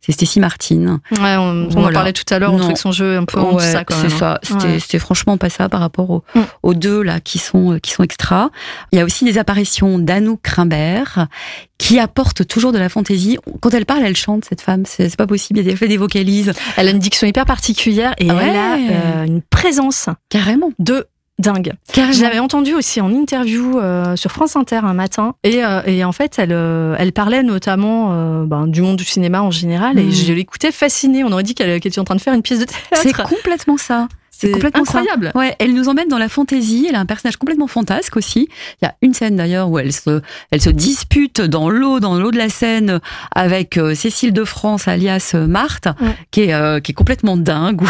C'est 0.08 0.14
Stécie 0.14 0.40
Martin. 0.40 1.02
Ouais, 1.12 1.36
on, 1.38 1.68
on 1.76 1.86
en 1.86 1.92
parlait 1.92 2.14
tout 2.14 2.24
à 2.34 2.40
l'heure, 2.40 2.54
on 2.54 2.58
trouvait 2.58 2.74
que 2.74 2.80
son 2.80 2.94
jeu 2.94 3.18
un 3.18 3.26
peu 3.26 3.40
en 3.40 3.54
Ouais, 3.56 3.74
quand 3.86 3.94
c'est 3.96 4.04
même. 4.04 4.12
hein. 4.24 4.40
ça. 4.42 4.60
C'était 4.80 5.00
franchement 5.00 5.38
pas 5.38 5.50
ça 5.50 5.68
par 5.70 5.82
rapport 5.82 6.10
aux, 6.10 6.24
Mm. 6.34 6.40
aux 6.64 6.74
deux 6.74 7.02
là 7.02 7.20
qui 7.20 7.38
sont 7.40 7.74
euh, 7.74 7.80
qui 7.80 7.92
sont 7.92 8.04
extra. 8.04 8.50
Il 8.94 8.98
y 9.00 9.02
a 9.02 9.06
aussi 9.06 9.26
des 9.26 9.38
apparitions 9.38 10.00
d'Anouk 10.00 10.40
Krimbert 10.42 11.28
qui 11.78 12.00
apporte 12.00 12.48
toujours 12.48 12.72
de 12.72 12.78
la 12.80 12.90
fantaisie. 12.90 13.38
Quand 13.62 13.74
elle 13.74 13.86
parle, 13.86 14.04
elle 14.06 14.16
chante 14.16 14.46
cette 14.46 14.62
femme. 14.62 14.84
C'est 14.86 15.16
pas 15.18 15.28
possible. 15.28 15.60
Elle 15.60 15.78
fait 15.78 15.88
des 15.90 15.98
vocalises 15.98 16.54
Elle 16.78 16.88
a 16.88 16.92
une 16.92 17.00
diction 17.00 17.28
hyper 17.28 17.46
particulière 17.46 18.14
et 18.18 18.28
Ah 18.30 18.36
ouais. 18.36 18.48
elle 18.48 18.56
a 18.56 18.74
euh, 18.76 19.26
une 19.26 19.42
présence 19.42 20.08
carrément. 20.30 20.72
de 20.80 21.06
dingue. 21.40 21.74
Carrément. 21.94 22.14
Je 22.14 22.22
l'avais 22.24 22.40
entendue 22.40 22.74
aussi 22.74 23.00
en 23.02 23.12
interview 23.14 23.78
euh, 23.80 24.16
sur 24.16 24.32
France 24.32 24.56
Inter 24.56 24.78
un 24.84 24.94
matin 24.94 25.36
et, 25.44 25.64
euh, 25.64 25.82
et 25.86 26.04
en 26.04 26.12
fait 26.12 26.36
elle, 26.40 26.52
euh, 26.52 26.96
elle 26.98 27.12
parlait 27.14 27.44
notamment 27.44 28.10
euh, 28.14 28.46
ben, 28.46 28.66
du 28.68 28.82
monde 28.82 28.96
du 28.98 29.06
cinéma 29.06 29.42
en 29.42 29.52
général 29.52 30.00
et 30.00 30.04
Mm. 30.06 30.12
je 30.12 30.34
l'écoutais 30.34 30.72
fascinée. 30.72 31.24
On 31.24 31.32
aurait 31.32 31.44
dit 31.44 31.54
qu'elle 31.54 31.80
qu'elle 31.80 31.92
était 31.92 32.00
en 32.00 32.04
train 32.06 32.16
de 32.16 32.22
faire 32.22 32.34
une 32.34 32.42
pièce 32.42 32.60
de 32.60 32.66
C'est 32.94 33.14
théâtre. 33.14 33.30
complètement 33.30 33.78
ça. 33.78 34.08
C'est 34.40 34.52
complètement 34.52 34.86
ça. 34.86 35.00
incroyable. 35.00 35.32
Ouais, 35.36 35.56
elle 35.60 35.74
nous 35.74 35.90
emmène 35.90 36.08
dans 36.08 36.18
la 36.18 36.30
fantaisie. 36.30 36.86
Elle 36.90 36.96
a 36.96 37.00
un 37.00 37.06
personnage 37.06 37.38
complètement 37.38 37.68
fantasque 37.68 38.16
aussi. 38.18 38.48
Il 38.82 38.86
y 38.86 38.88
a 38.88 38.96
une 39.02 39.14
scène 39.14 39.36
d'ailleurs 39.36 39.70
où 39.70 39.80
elle 39.80 39.92
se, 39.94 40.22
elle 40.52 40.62
se 40.62 40.70
dispute 40.70 41.42
dans 41.42 41.70
l'eau, 41.70 42.00
dans 42.00 42.20
l'eau 42.20 42.32
de 42.32 42.38
la 42.38 42.50
Seine, 42.50 43.00
avec 43.34 43.78
euh, 43.78 43.96
Cécile 43.96 44.34
de 44.34 44.44
France, 44.44 44.88
alias 44.88 45.32
euh, 45.36 45.48
Marthe, 45.48 45.88
Ouais. 46.02 46.16
qui 46.32 46.42
est, 46.42 46.54
euh, 46.54 46.80
qui 46.80 46.92
est 46.92 46.96
complètement 46.96 47.38
dingue, 47.38 47.82
où, 47.82 47.88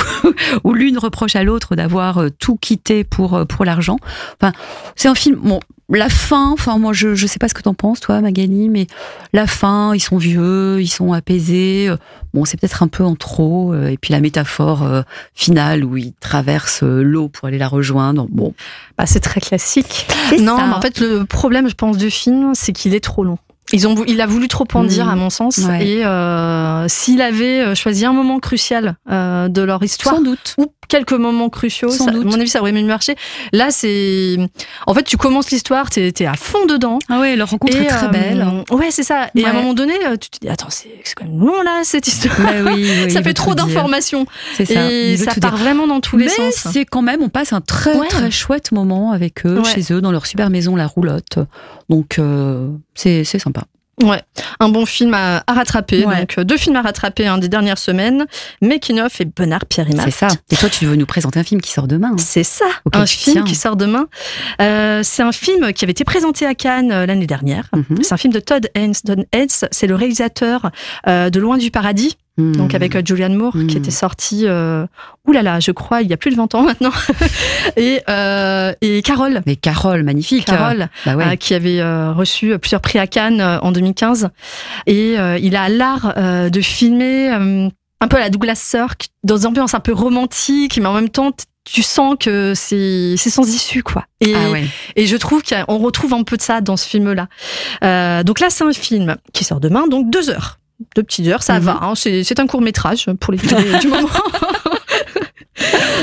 où 0.64 0.74
l'une 0.74 0.98
reproche 0.98 1.36
à 1.36 1.44
l'autre 1.44 1.76
d'avoir 1.76 2.22
tout 2.40 2.56
quitté 2.58 3.04
pour 3.04 3.46
pour 3.48 3.66
l'argent. 3.66 3.98
Enfin, 4.42 4.54
c'est 4.96 5.08
un 5.08 5.16
film. 5.16 5.36
Bon, 5.42 5.60
la 5.90 6.10
fin. 6.10 6.52
Enfin, 6.52 6.78
moi, 6.78 6.94
je 6.94 7.16
je 7.16 7.28
sais 7.28 7.40
pas 7.40 7.48
ce 7.48 7.54
que 7.54 7.62
t'en 7.62 7.74
penses, 7.74 8.00
toi, 8.00 8.20
Magali, 8.22 8.70
mais 8.70 8.88
la 9.34 9.48
fin, 9.48 9.94
ils 9.96 10.00
sont 10.00 10.18
vieux, 10.18 10.82
ils 10.82 10.88
sont 10.88 11.14
apaisés. 11.14 11.88
Euh, 11.90 11.98
Bon, 12.34 12.46
c'est 12.46 12.60
peut-être 12.60 12.84
un 12.84 12.88
peu 12.88 13.04
en 13.04 13.16
trop. 13.16 13.74
euh, 13.74 13.88
Et 13.88 13.98
puis 13.98 14.12
la 14.12 14.20
métaphore 14.20 14.84
euh, 14.84 15.02
finale 15.34 15.84
où 15.84 15.98
ils 15.98 16.14
traversent 16.20 16.84
euh, 16.84 17.02
l'eau 17.02 17.30
pour 17.30 17.48
aller 17.48 17.58
la 17.58 17.68
rejoindre. 17.70 18.28
Bon, 18.30 18.54
Bah, 18.98 19.06
c'est 19.08 19.22
très 19.22 19.40
classique. 19.42 20.08
Non, 20.42 20.58
mais 20.58 20.74
en 20.76 20.82
fait, 20.82 21.00
le 21.00 21.24
problème, 21.26 21.68
je 21.70 21.74
pense, 21.74 21.98
du 21.98 22.12
film, 22.12 22.52
c'est 22.54 22.74
qu'il 22.74 22.94
est 22.94 23.00
trop 23.04 23.24
long. 23.24 23.40
Ils 23.74 23.88
ont, 23.88 23.96
il 24.08 24.22
a 24.22 24.26
voulu 24.26 24.48
trop 24.48 24.66
en 24.74 24.84
Mm. 24.84 24.88
dire, 24.88 25.10
à 25.10 25.16
mon 25.16 25.30
sens. 25.30 25.58
Ouais. 25.58 25.86
Et 25.86 26.06
euh, 26.06 26.88
s'il 26.88 27.22
avait 27.22 27.60
euh, 27.62 27.76
choisi 27.76 28.06
un 28.06 28.14
moment 28.14 28.40
crucial 28.40 28.96
euh, 29.12 29.48
de 29.50 29.62
leur 29.62 29.84
histoire, 29.84 30.16
sans 30.16 30.22
doute. 30.22 30.56
ou 30.58 30.68
quelques 30.88 31.12
moments 31.12 31.50
cruciaux, 31.50 31.90
Sans 31.90 32.06
ça- 32.06 32.12
à 32.12 32.14
doute. 32.14 32.26
mon 32.26 32.40
avis, 32.40 32.48
ça 32.48 32.62
aurait 32.62 32.72
mieux 32.72 32.84
marché. 32.86 33.16
Là, 33.52 33.72
c'est. 33.72 34.38
En 34.86 34.94
fait, 34.94 35.04
tu 35.04 35.18
commences 35.18 35.52
l'histoire, 35.52 35.90
t'es 35.90 36.14
es 36.18 36.26
à 36.26 36.36
fond 36.36 36.66
dedans. 36.66 37.00
Ah 37.10 37.20
ouais, 37.20 37.36
leur 37.36 37.50
rencontre 37.50 37.76
est 37.76 37.88
très 37.88 38.06
euh, 38.08 38.10
belle. 38.10 38.48
Ouais, 38.72 38.88
c'est 38.92 39.04
ça. 39.04 39.30
Et 39.36 39.44
à 39.44 39.50
un 39.50 39.54
moment 39.54 39.74
donné, 39.74 39.96
tu 40.22 40.30
te 40.30 40.40
dis, 40.40 40.48
attends, 40.48 40.70
c'est 40.70 40.88
c'est 41.04 41.14
quand 41.16 41.26
même 41.26 41.40
long 41.40 41.62
là, 41.62 41.82
cette 41.84 42.08
histoire. 42.08 42.36
Bah 42.40 42.52
oui, 42.68 42.72
oui, 42.76 42.90
il 43.08 43.12
ça 43.12 43.22
fait 43.22 43.34
trop 43.34 43.54
d'informations. 43.54 44.26
C'est 44.56 44.66
ça. 44.66 44.90
Et 44.90 45.18
ça 45.18 45.34
part 45.42 45.52
dire. 45.56 45.58
vraiment 45.60 45.88
dans 45.88 46.00
tous 46.00 46.16
les 46.16 46.26
Mais 46.28 46.32
sens. 46.52 46.68
c'est 46.72 46.86
quand 46.86 47.02
même, 47.02 47.22
on 47.22 47.30
passe 47.30 47.52
un 47.52 47.60
très 47.62 47.98
Ouais. 47.98 48.08
très 48.08 48.32
chouette 48.32 48.72
moment 48.72 49.12
avec 49.12 49.46
eux, 49.46 49.62
chez 49.66 49.92
eux, 49.94 50.00
dans 50.00 50.12
leur 50.12 50.26
super 50.26 50.50
maison, 50.50 50.76
la 50.78 50.88
roulotte. 50.88 51.40
Donc 51.90 52.18
c'est 52.98 53.24
sympa. 53.40 53.64
Ouais, 54.04 54.22
un 54.60 54.70
bon 54.70 54.86
film 54.86 55.16
à, 55.16 55.44
à 55.48 55.54
rattraper. 55.56 56.06
Ouais. 56.06 56.20
Donc, 56.20 56.36
euh, 56.38 56.44
deux 56.44 56.58
films 56.58 56.76
à 56.76 56.84
rattraper 56.84 57.26
hein, 57.26 57.40
des 57.40 57.50
dernières 57.50 57.80
semaines. 57.80 58.28
Making 58.62 59.00
of 59.00 59.20
et 59.20 59.26
Bernard 59.26 59.66
Pierre 59.66 59.88
C'est 60.04 60.12
ça. 60.12 60.28
Et 60.52 60.56
toi, 60.56 60.70
tu 60.70 60.86
veux 60.86 60.96
nous 60.96 61.08
présenter 61.08 61.40
un 61.40 61.44
film 61.44 61.62
qui 61.62 61.72
sort 61.72 61.88
demain. 61.88 62.12
hein 62.14 62.18
C'est 62.20 62.44
ça, 62.44 62.66
Auquel 62.86 63.02
un 63.02 63.06
film 63.08 63.34
tiens. 63.38 63.44
qui 63.44 63.56
sort 63.56 63.76
demain. 63.76 64.06
Euh, 64.62 65.02
c'est 65.04 65.24
un 65.24 65.32
film 65.32 65.74
qui 65.74 65.84
avait 65.84 65.94
été 65.94 66.04
présenté 66.04 66.46
à 66.46 66.54
Cannes 66.54 66.92
euh, 66.92 67.06
l'année 67.08 67.26
dernière. 67.26 67.70
Mhm. 67.74 68.04
C'est 68.04 68.14
un 68.14 68.18
film 68.18 68.34
de 68.34 68.40
Todd 68.40 68.70
Haynes. 68.76 68.94
Todd 69.04 69.26
Haynes, 69.34 69.48
c'est 69.72 69.88
le 69.88 69.96
réalisateur 69.96 70.70
euh, 71.08 71.32
de 71.32 71.40
Loin 71.40 71.58
du 71.58 71.72
paradis, 71.72 72.18
donc 72.38 72.70
Mhm. 72.72 72.76
avec 72.76 72.96
euh, 72.96 73.02
Julianne 73.04 73.36
Moore, 73.36 73.54
qui 73.54 73.60
Mhm. 73.76 73.78
était 73.78 73.92
sorti, 73.92 74.44
euh, 74.46 74.86
oulala, 75.28 75.60
je 75.60 75.72
crois, 75.72 76.02
il 76.02 76.10
y 76.10 76.14
a 76.14 76.18
plus 76.18 76.30
de 76.32 76.36
20 76.36 76.54
ans 76.56 76.62
maintenant. 76.64 76.92
et, 77.78 78.02
euh, 78.10 78.74
et 78.82 79.02
Carole. 79.02 79.42
Mais 79.46 79.56
Carole, 79.56 80.04
magnifique. 80.04 80.46
Carole, 80.46 80.88
Bah 81.06 81.16
ouais. 81.16 81.26
euh, 81.26 81.36
qui 81.36 81.54
avait 81.54 81.80
euh, 81.80 82.12
reçu 82.14 82.58
plusieurs 82.60 82.82
prix 82.82 83.00
à 83.00 83.08
Cannes 83.08 83.42
en 83.42 83.72
2015. 83.72 84.30
Et 84.86 85.18
euh, 85.18 85.38
il 85.42 85.56
a 85.56 85.70
l'art 85.70 86.14
euh, 86.18 86.50
de 86.50 86.62
filmer 86.62 87.32
euh, 87.34 87.70
un 88.02 88.08
peu 88.08 88.18
à 88.18 88.20
la 88.20 88.30
Douglas 88.30 88.56
Sirk, 88.56 89.08
dans 89.24 89.38
une 89.38 89.48
ambiance 89.48 89.74
un 89.74 89.80
peu 89.80 89.94
romantique, 89.94 90.78
mais 90.80 90.86
en 90.86 90.94
même 90.94 91.10
temps, 91.10 91.32
tu 91.66 91.82
sens 91.82 92.16
que 92.20 92.54
c'est 92.56 93.16
c'est 93.18 93.30
sans 93.32 93.50
issue, 93.54 93.84
quoi. 93.84 94.06
Et, 94.22 94.34
Ah 94.36 94.52
ouais. 94.52 94.66
et 94.96 95.06
je 95.08 95.18
trouve 95.18 95.42
qu'on 95.44 95.78
retrouve 95.80 96.14
un 96.14 96.24
peu 96.24 96.38
de 96.38 96.42
ça 96.42 96.62
dans 96.62 96.78
ce 96.78 96.88
film-là. 96.88 97.28
Euh, 97.84 98.24
donc 98.24 98.40
là, 98.40 98.48
c'est 98.50 98.64
un 98.64 98.72
film 98.72 99.18
qui 99.34 99.44
sort 99.44 99.60
demain, 99.60 99.88
donc 99.88 100.10
deux 100.10 100.30
heures. 100.30 100.60
Deux 100.98 101.04
petites 101.04 101.28
heures, 101.28 101.44
ça 101.44 101.60
Mhm. 101.60 101.66
va. 101.66 101.80
hein, 101.84 101.94
c'est 101.96 102.40
un 102.40 102.48
court 102.48 102.62
métrage 102.62 103.06
pour 103.20 103.32
les 103.32 103.38
durées 103.40 103.80
du 103.80 103.88
moment. 103.88 104.10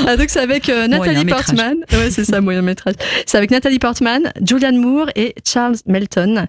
Ah, 0.07 0.17
donc 0.17 0.29
c'est 0.29 0.41
avec 0.41 0.67
euh, 0.69 0.85
Nathalie. 0.87 1.23
Portman. 1.25 1.77
Ouais, 1.93 2.11
c'est 2.11 2.25
ça, 2.25 2.41
moyen 2.41 2.61
métrage. 2.61 2.95
C'est 3.25 3.37
avec 3.37 3.51
Nathalie 3.51 3.79
Portman, 3.79 4.31
Julianne 4.45 4.77
Moore 4.77 5.07
et 5.15 5.33
Charles 5.47 5.77
Melton. 5.87 6.45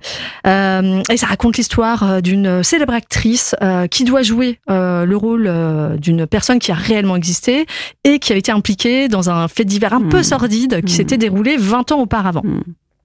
Euh, 0.46 1.02
et 1.10 1.16
ça 1.16 1.26
raconte 1.28 1.56
l'histoire 1.56 2.02
euh, 2.02 2.20
d'une 2.20 2.62
célèbre 2.64 2.92
actrice 2.92 3.54
euh, 3.62 3.86
qui 3.86 4.02
doit 4.04 4.22
jouer 4.22 4.58
le 4.68 5.14
rôle 5.14 5.50
d'une 5.98 6.26
personne 6.26 6.58
qui 6.58 6.72
a 6.72 6.74
réellement 6.74 7.16
existé 7.16 7.66
et 8.04 8.18
qui 8.18 8.32
avait 8.32 8.40
été 8.40 8.52
impliquée 8.52 9.08
dans 9.08 9.30
un 9.30 9.46
fait 9.48 9.64
divers 9.64 9.94
un 9.94 10.02
peu 10.02 10.18
Mhm. 10.18 10.22
sordide 10.24 10.74
qui 10.84 10.92
Mhm. 10.92 10.96
s'était 10.96 11.18
déroulé 11.18 11.56
20 11.56 11.92
ans 11.92 12.00
auparavant. 12.00 12.42
Mhm. 12.44 12.62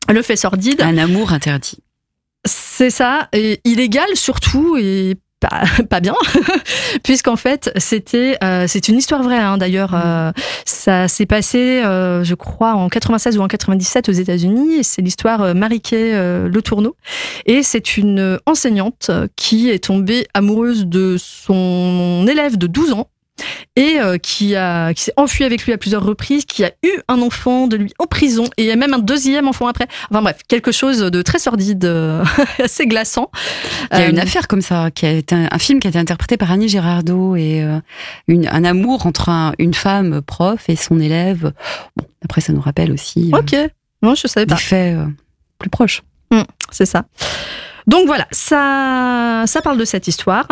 Le 0.09 0.21
fait 0.23 0.35
sordide, 0.35 0.81
Un 0.81 0.97
amour 0.97 1.31
interdit. 1.31 1.77
c'est 2.45 2.89
ça, 2.89 3.29
et 3.33 3.61
illégal 3.65 4.07
surtout 4.15 4.75
et 4.77 5.15
pas, 5.41 5.63
pas 5.89 5.99
bien, 5.99 6.15
puisqu'en 7.03 7.35
fait 7.35 7.71
c'était 7.75 8.37
euh, 8.43 8.65
c'est 8.67 8.87
une 8.87 8.97
histoire 8.97 9.21
vraie 9.23 9.37
hein, 9.37 9.57
d'ailleurs. 9.57 9.91
euh, 9.93 10.31
ça 10.65 11.07
s'est 11.07 11.25
passé, 11.25 11.81
euh, 11.83 12.23
je 12.23 12.33
crois, 12.33 12.73
en 12.73 12.87
96 12.87 13.37
ou 13.37 13.41
en 13.41 13.47
97 13.47 14.09
aux 14.09 14.13
États-Unis. 14.13 14.75
et 14.79 14.83
C'est 14.83 15.01
l'histoire 15.01 15.41
euh, 15.41 15.53
Mariquet 15.53 16.13
euh, 16.13 16.47
Le 16.47 16.61
Tourneau, 16.61 16.95
et 17.45 17.61
c'est 17.63 17.97
une 17.97 18.39
enseignante 18.45 19.11
qui 19.35 19.69
est 19.69 19.83
tombée 19.83 20.27
amoureuse 20.33 20.85
de 20.85 21.17
son 21.19 22.25
élève 22.29 22.57
de 22.57 22.67
12 22.67 22.93
ans. 22.93 23.07
Et 23.75 23.99
euh, 23.99 24.17
qui, 24.17 24.55
a, 24.55 24.93
qui 24.93 25.03
s'est 25.03 25.13
enfui 25.17 25.43
avec 25.45 25.65
lui 25.65 25.73
à 25.73 25.77
plusieurs 25.77 26.03
reprises, 26.03 26.45
qui 26.45 26.63
a 26.63 26.71
eu 26.83 26.89
un 27.07 27.21
enfant 27.21 27.67
de 27.67 27.77
lui 27.77 27.93
en 27.99 28.05
prison 28.05 28.43
et 28.57 28.75
même 28.75 28.93
un 28.93 28.99
deuxième 28.99 29.47
enfant 29.47 29.67
après. 29.67 29.87
Enfin 30.09 30.21
bref, 30.21 30.39
quelque 30.47 30.71
chose 30.71 30.99
de 30.99 31.21
très 31.21 31.39
sordide, 31.39 31.85
euh, 31.85 32.23
assez 32.63 32.85
glaçant. 32.87 33.31
Il 33.91 33.99
y 33.99 34.01
a 34.01 34.07
une 34.09 34.19
Euh, 34.19 34.23
affaire 34.23 34.47
comme 34.47 34.61
ça, 34.61 34.91
qui 34.91 35.05
a 35.05 35.11
été 35.11 35.35
un, 35.35 35.47
un 35.51 35.59
film 35.59 35.79
qui 35.79 35.87
a 35.87 35.89
été 35.89 35.99
interprété 35.99 36.37
par 36.37 36.51
Annie 36.51 36.67
Girardot 36.69 37.35
et 37.35 37.65
une, 38.27 38.47
un 38.47 38.63
amour 38.63 39.05
entre 39.05 39.29
un- 39.29 39.53
une 39.59 39.73
femme 39.73 40.21
prof 40.21 40.67
et 40.69 40.75
son 40.75 40.99
élève. 40.99 41.53
Bon, 41.95 42.05
après, 42.25 42.41
ça 42.41 42.53
nous 42.53 42.61
rappelle 42.61 42.91
aussi 42.91 43.31
Ok, 43.33 43.55
non, 44.01 44.15
je 44.15 44.27
savais 44.27 44.45
des 44.45 44.53
pas. 44.55 44.59
faits 44.59 44.95
euh, 44.97 45.05
plus 45.59 45.69
proches. 45.69 46.01
C'est 46.71 46.85
ça. 46.85 47.05
Donc 47.87 48.05
voilà, 48.05 48.27
ça, 48.31 49.43
ça 49.47 49.61
parle 49.61 49.77
de 49.77 49.85
cette 49.85 50.07
histoire. 50.07 50.47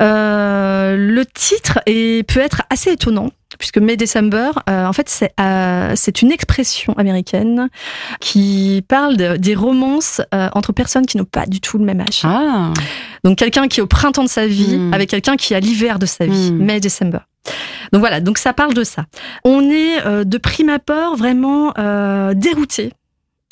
Euh, 0.00 0.96
le 0.96 1.26
titre 1.26 1.80
est, 1.86 2.26
peut 2.26 2.40
être 2.40 2.62
assez 2.70 2.92
étonnant 2.92 3.28
puisque 3.58 3.78
May 3.78 3.96
December, 3.96 4.50
euh, 4.70 4.86
en 4.86 4.92
fait, 4.92 5.08
c'est 5.08 5.32
euh, 5.40 5.92
c'est 5.96 6.22
une 6.22 6.30
expression 6.32 6.94
américaine 6.96 7.68
qui 8.20 8.82
parle 8.88 9.16
de- 9.16 9.36
des 9.36 9.54
romances 9.54 10.22
euh, 10.34 10.48
entre 10.54 10.72
personnes 10.72 11.04
qui 11.04 11.16
n'ont 11.18 11.24
pas 11.24 11.46
du 11.46 11.60
tout 11.60 11.76
le 11.76 11.84
même 11.84 12.00
âge. 12.00 12.20
Ah, 12.24 12.72
Donc 13.24 13.36
quelqu'un 13.38 13.66
qui 13.68 13.80
est 13.80 13.82
au 13.82 13.86
printemps 13.88 14.24
de 14.24 14.28
sa 14.28 14.46
vie 14.46 14.76
Mm. 14.78 14.94
avec 14.94 15.10
quelqu'un 15.10 15.36
qui 15.36 15.52
est 15.52 15.56
à 15.56 15.60
l'hiver 15.60 15.98
de 15.98 16.06
sa 16.06 16.24
vie, 16.26 16.52
Mm. 16.52 16.64
May 16.64 16.80
December. 16.80 17.18
Donc 17.92 18.00
voilà, 18.00 18.20
donc 18.20 18.38
ça 18.38 18.52
parle 18.52 18.72
de 18.72 18.84
ça. 18.84 19.04
On 19.44 19.68
est 19.68 20.24
de 20.24 20.38
prime 20.38 20.68
abord 20.68 21.16
vraiment 21.16 21.72
dérouté 22.34 22.92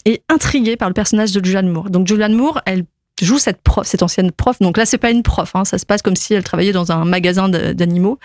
et 0.04 0.22
intrigué 0.28 0.76
par 0.76 0.88
le 0.88 0.94
personnage 0.94 1.32
de 1.32 1.44
Julianne 1.44 1.68
Moore. 1.68 1.90
Donc 1.90 2.06
Julianne 2.06 2.34
Moore, 2.34 2.60
elle 2.66 2.84
joue 3.25 3.38
cette 3.38 3.62
prof, 3.62 3.87
cette 3.87 4.02
ancienne 4.02 4.30
prof. 4.32 4.58
Donc 4.60 4.76
là, 4.76 4.87
c'est 4.87 4.98
pas 4.98 5.10
une 5.10 5.22
prof, 5.22 5.50
hein, 5.54 5.64
ça 5.64 5.78
se 5.78 5.87
passe 5.87 6.02
comme 6.02 6.16
si 6.16 6.34
elle 6.34 6.44
travaillait 6.44 6.72
dans 6.72 6.92
un 6.92 7.04
magasin 7.04 7.48
d'animaux. 7.48 8.18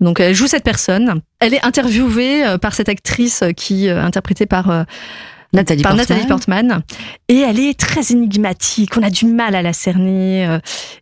Donc 0.00 0.20
elle 0.20 0.34
joue 0.34 0.46
cette 0.46 0.64
personne. 0.64 1.20
Elle 1.40 1.54
est 1.54 1.64
interviewée 1.64 2.46
euh, 2.46 2.58
par 2.58 2.74
cette 2.74 2.88
actrice 2.88 3.42
euh, 3.42 3.52
qui 3.52 3.88
euh, 3.88 4.02
interprétée 4.02 4.46
par 4.46 4.86
Nathalie 5.52 5.82
par 5.82 5.96
Portman. 5.96 6.16
Nathalie 6.16 6.28
Portman. 6.28 6.82
Et 7.28 7.38
elle 7.40 7.58
est 7.58 7.78
très 7.78 8.12
énigmatique, 8.12 8.96
on 8.96 9.02
a 9.02 9.10
du 9.10 9.26
mal 9.26 9.54
à 9.54 9.62
la 9.62 9.72
cerner. 9.72 10.58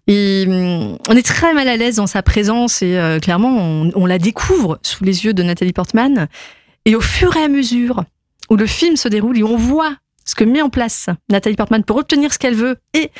et 0.06 0.44
hum, 0.46 0.98
on 1.08 1.16
est 1.16 1.26
très 1.26 1.54
mal 1.54 1.68
à 1.68 1.76
l'aise 1.76 1.96
dans 1.96 2.06
sa 2.06 2.22
présence 2.22 2.82
et 2.82 2.96
euh, 2.96 3.18
clairement, 3.18 3.56
on, 3.56 3.90
on 3.94 4.06
la 4.06 4.18
découvre 4.18 4.78
sous 4.82 5.04
les 5.04 5.24
yeux 5.24 5.34
de 5.34 5.42
Nathalie 5.42 5.72
Portman. 5.72 6.28
Et 6.84 6.94
au 6.94 7.00
fur 7.00 7.36
et 7.36 7.42
à 7.42 7.48
mesure 7.48 8.04
où 8.50 8.56
le 8.56 8.66
film 8.66 8.96
se 8.96 9.08
déroule 9.08 9.38
et 9.38 9.42
on 9.42 9.56
voit 9.56 9.96
ce 10.24 10.34
que 10.34 10.44
met 10.44 10.62
en 10.62 10.70
place 10.70 11.08
Nathalie 11.30 11.56
Portman 11.56 11.84
pour 11.84 11.96
obtenir 11.96 12.32
ce 12.32 12.38
qu'elle 12.38 12.54
veut 12.54 12.76
et 12.94 13.10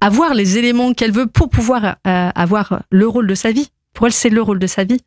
avoir 0.00 0.34
les 0.34 0.58
éléments 0.58 0.92
qu'elle 0.94 1.12
veut 1.12 1.26
pour 1.26 1.50
pouvoir 1.50 1.96
euh, 2.06 2.30
avoir 2.34 2.82
le 2.90 3.06
rôle 3.06 3.26
de 3.26 3.34
sa 3.34 3.52
vie. 3.52 3.70
Pour 3.92 4.06
elle, 4.06 4.12
c'est 4.12 4.30
le 4.30 4.40
rôle 4.40 4.58
de 4.60 4.66
sa 4.66 4.84
vie. 4.84 5.00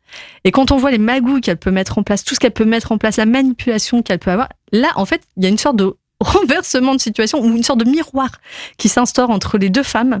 Et 0.44 0.50
quand 0.50 0.70
on 0.70 0.76
voit 0.76 0.90
les 0.90 0.98
magouilles 0.98 1.40
qu'elle 1.40 1.56
peut 1.56 1.70
mettre 1.70 1.98
en 1.98 2.02
place, 2.02 2.22
tout 2.22 2.34
ce 2.34 2.40
qu'elle 2.40 2.52
peut 2.52 2.66
mettre 2.66 2.92
en 2.92 2.98
place, 2.98 3.16
la 3.16 3.26
manipulation 3.26 4.02
qu'elle 4.02 4.18
peut 4.18 4.30
avoir, 4.30 4.50
là, 4.72 4.88
en 4.96 5.06
fait, 5.06 5.22
il 5.36 5.42
y 5.42 5.46
a 5.46 5.48
une 5.48 5.58
sorte 5.58 5.76
de 5.76 5.94
renversement 6.20 6.94
de 6.94 7.00
situation 7.00 7.40
ou 7.40 7.56
une 7.56 7.62
sorte 7.64 7.80
de 7.80 7.90
miroir 7.90 8.30
qui 8.78 8.88
s'instaure 8.88 9.30
entre 9.30 9.58
les 9.58 9.68
deux 9.70 9.82
femmes. 9.82 10.20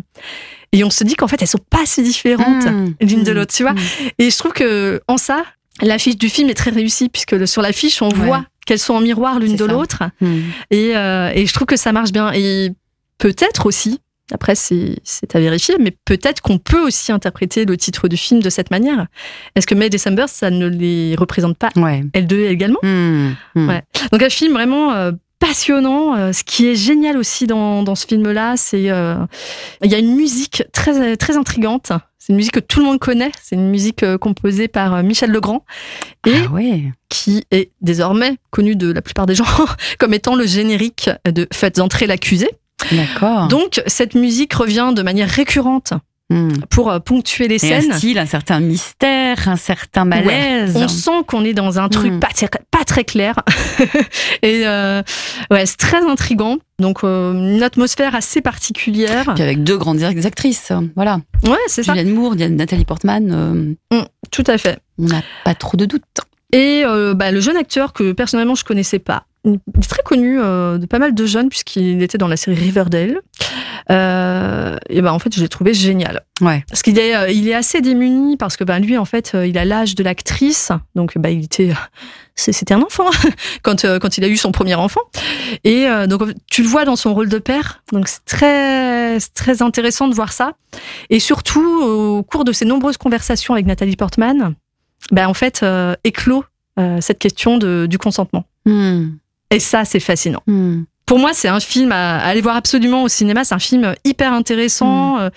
Et 0.72 0.82
on 0.82 0.90
se 0.90 1.04
dit 1.04 1.14
qu'en 1.14 1.28
fait, 1.28 1.40
elles 1.40 1.46
sont 1.48 1.58
pas 1.70 1.86
si 1.86 2.02
différentes 2.02 2.64
Mmh. 2.66 2.94
l'une 3.00 3.22
de 3.22 3.30
Mmh. 3.32 3.34
l'autre, 3.34 3.54
tu 3.54 3.62
vois. 3.62 3.74
Mmh. 3.74 3.78
Et 4.18 4.30
je 4.30 4.38
trouve 4.38 4.52
que 4.52 5.00
en 5.08 5.18
ça, 5.18 5.44
l'affiche 5.82 6.16
du 6.16 6.28
film 6.28 6.48
est 6.50 6.54
très 6.54 6.70
réussie 6.72 7.08
puisque 7.10 7.46
sur 7.46 7.62
l'affiche, 7.62 8.02
on 8.02 8.08
Ouais. 8.08 8.14
voit 8.26 8.44
qu'elles 8.66 8.78
sont 8.78 8.94
en 8.94 9.00
miroir 9.00 9.38
l'une 9.38 9.56
de 9.56 9.64
l'autre. 9.64 10.02
Mmh. 10.20 10.38
Et, 10.70 10.96
euh, 10.96 11.30
et 11.34 11.46
je 11.46 11.52
trouve 11.52 11.66
que 11.66 11.76
ça 11.76 11.92
marche 11.92 12.12
bien. 12.12 12.32
Et 12.32 12.70
peut-être 13.18 13.66
aussi, 13.66 14.00
après 14.32 14.54
c'est 14.54 14.96
c'est 15.04 15.36
à 15.36 15.40
vérifier, 15.40 15.76
mais 15.78 15.94
peut-être 16.04 16.40
qu'on 16.40 16.58
peut 16.58 16.80
aussi 16.86 17.12
interpréter 17.12 17.64
le 17.66 17.76
titre 17.76 18.08
du 18.08 18.16
film 18.16 18.40
de 18.40 18.50
cette 18.50 18.70
manière. 18.70 19.06
Est-ce 19.54 19.66
que 19.66 19.74
May 19.74 19.90
December, 19.90 20.24
ça 20.28 20.50
ne 20.50 20.66
les 20.66 21.14
représente 21.16 21.58
pas 21.58 21.68
Ouais. 21.76 22.02
elles 22.14 22.26
deux 22.26 22.46
également? 22.46 22.78
Mmh. 22.82 23.32
Mmh. 23.54 23.68
Ouais. 23.68 23.82
Donc 24.12 24.22
un 24.22 24.30
film 24.30 24.52
vraiment 24.54 24.92
euh, 24.92 25.12
passionnant. 25.46 26.16
Euh, 26.16 26.32
ce 26.32 26.42
qui 26.44 26.66
est 26.66 26.74
génial 26.74 27.16
aussi 27.16 27.46
dans, 27.46 27.82
dans 27.82 27.94
ce 27.94 28.06
film-là, 28.06 28.54
c'est 28.56 28.90
euh, 28.90 29.16
il 29.82 29.90
y 29.90 29.94
a 29.94 29.98
une 29.98 30.14
musique 30.14 30.64
très 30.72 31.16
très 31.16 31.36
intrigante. 31.36 31.92
C'est 32.18 32.32
une 32.32 32.36
musique 32.36 32.54
que 32.54 32.60
tout 32.60 32.80
le 32.80 32.86
monde 32.86 32.98
connaît. 32.98 33.32
C'est 33.42 33.54
une 33.54 33.68
musique 33.68 34.02
euh, 34.02 34.16
composée 34.16 34.68
par 34.68 35.02
Michel 35.02 35.30
Legrand 35.30 35.64
et 36.26 36.32
Ah 36.46 36.50
ouais. 36.50 36.84
qui 37.10 37.44
est 37.50 37.70
désormais 37.82 38.36
connu 38.50 38.76
de 38.76 38.90
la 38.92 39.02
plupart 39.02 39.26
des 39.26 39.34
gens 39.40 39.44
comme 39.98 40.14
étant 40.14 40.34
le 40.34 40.46
générique 40.46 41.10
de 41.26 41.46
Faites 41.52 41.78
entrer 41.78 42.06
l'accusé. 42.06 42.48
D'accord. 42.90 43.48
Donc 43.48 43.82
cette 43.86 44.14
musique 44.14 44.54
revient 44.54 44.92
de 44.94 45.02
manière 45.02 45.28
récurrente 45.28 45.92
Mmh. 46.30 46.52
pour 46.70 46.90
euh, 46.90 47.00
ponctuer 47.00 47.48
les 47.48 47.62
Et 47.66 47.74
un 47.74 47.80
scènes. 47.82 47.92
style, 47.92 48.18
un 48.18 48.24
certain 48.24 48.58
mystère, 48.58 49.46
un 49.46 49.56
certain 49.56 50.06
malaise. 50.06 50.74
On 50.74 50.88
sent 50.88 51.22
qu'on 51.26 51.44
est 51.44 51.52
dans 51.52 51.78
un 51.78 51.90
truc 51.90 52.12
Mm. 52.14 52.18
pas, 52.20 52.28
très- 52.28 52.48
pas 52.70 52.82
très 52.86 53.04
clair. 53.04 53.34
et 54.42 54.66
euh, 54.66 55.02
ouais, 55.50 55.66
c'est 55.66 55.76
très 55.76 56.02
intrigant. 56.02 56.56
Donc 56.78 57.04
euh, 57.04 57.34
une 57.34 57.62
atmosphère 57.62 58.14
assez 58.14 58.40
particulière. 58.40 59.32
Puis 59.34 59.42
avec 59.44 59.62
deux 59.62 59.76
grandes 59.76 60.02
actrices, 60.02 60.72
voilà. 60.96 61.20
Ouais, 61.46 61.58
c'est 61.66 61.82
ça. 61.82 61.92
Julianne 61.92 62.14
Moore, 62.14 62.36
Nathalie 62.36 62.86
Portman, 62.86 63.76
euh, 63.92 64.02
Tout 64.30 64.44
à 64.46 64.56
fait. 64.56 64.78
on 64.98 65.04
n'a 65.04 65.22
pas 65.44 65.54
trop 65.54 65.76
de 65.76 65.84
doutes. 65.84 66.02
Et 66.52 66.84
euh, 66.86 67.12
bah, 67.14 67.32
le 67.32 67.40
jeune 67.40 67.56
acteur 67.58 67.92
que 67.92 68.12
personnellement 68.12 68.54
je 68.54 68.64
connaissais 68.64 68.98
pas. 68.98 69.24
Il 69.44 69.54
est 69.78 69.88
très 69.88 70.02
connu 70.02 70.40
euh, 70.40 70.78
de 70.78 70.86
pas 70.86 70.98
mal 70.98 71.14
de 71.14 71.26
jeunes 71.26 71.48
puisqu'il 71.50 72.02
était 72.02 72.16
dans 72.18 72.28
la 72.28 72.36
série 72.36 72.56
Riverdale. 72.56 73.20
Euh, 73.90 74.76
et 74.88 75.02
ben 75.02 75.12
en 75.12 75.18
fait 75.18 75.34
je 75.34 75.40
l'ai 75.42 75.48
trouvé 75.48 75.74
génial. 75.74 76.22
Ouais. 76.40 76.64
Parce 76.68 76.82
qu'il 76.82 76.98
est, 76.98 77.14
euh, 77.14 77.28
il 77.30 77.46
est 77.48 77.54
assez 77.54 77.80
démuni 77.82 78.36
parce 78.36 78.56
que 78.56 78.64
ben 78.64 78.78
lui 78.78 78.96
en 78.96 79.04
fait 79.04 79.32
euh, 79.34 79.46
il 79.46 79.58
a 79.58 79.64
l'âge 79.64 79.94
de 79.94 80.02
l'actrice 80.02 80.72
donc 80.94 81.18
bah 81.18 81.30
il 81.30 81.44
était 81.44 81.72
c'est- 82.34 82.52
c'était 82.52 82.72
un 82.74 82.80
enfant 82.80 83.10
quand 83.62 83.84
euh, 83.84 83.98
quand 83.98 84.16
il 84.16 84.24
a 84.24 84.28
eu 84.28 84.36
son 84.38 84.52
premier 84.52 84.74
enfant 84.74 85.02
et 85.64 85.86
euh, 85.86 86.06
donc 86.06 86.22
tu 86.50 86.62
le 86.62 86.68
vois 86.68 86.86
dans 86.86 86.96
son 86.96 87.12
rôle 87.12 87.28
de 87.28 87.38
père 87.38 87.82
donc 87.92 88.08
c'est 88.08 88.24
très 88.24 89.18
très 89.34 89.60
intéressant 89.60 90.08
de 90.08 90.14
voir 90.14 90.32
ça 90.32 90.52
et 91.10 91.20
surtout 91.20 91.82
au 91.82 92.22
cours 92.22 92.44
de 92.44 92.52
ses 92.52 92.64
nombreuses 92.64 92.96
conversations 92.96 93.52
avec 93.52 93.66
Nathalie 93.66 93.96
Portman 93.96 94.54
ben 95.12 95.28
en 95.28 95.34
fait 95.34 95.60
euh, 95.62 95.94
éclot 96.04 96.44
euh, 96.78 96.98
cette 97.02 97.18
question 97.18 97.58
de, 97.58 97.86
du 97.88 97.98
consentement 97.98 98.44
Mmh. 98.66 99.16
Et 99.54 99.60
ça 99.60 99.84
c'est 99.84 100.00
fascinant 100.00 100.42
Mmh. 100.46 100.82
pour 101.06 101.18
moi, 101.18 101.32
c'est 101.32 101.48
un 101.48 101.60
film 101.60 101.92
à, 101.92 102.18
à 102.18 102.26
aller 102.28 102.40
voir 102.40 102.56
absolument 102.56 103.02
au 103.04 103.08
cinéma. 103.08 103.44
C'est 103.44 103.54
un 103.54 103.58
film 103.58 103.94
hyper 104.04 104.32
intéressant. 104.32 105.18
Euh, 105.18 105.30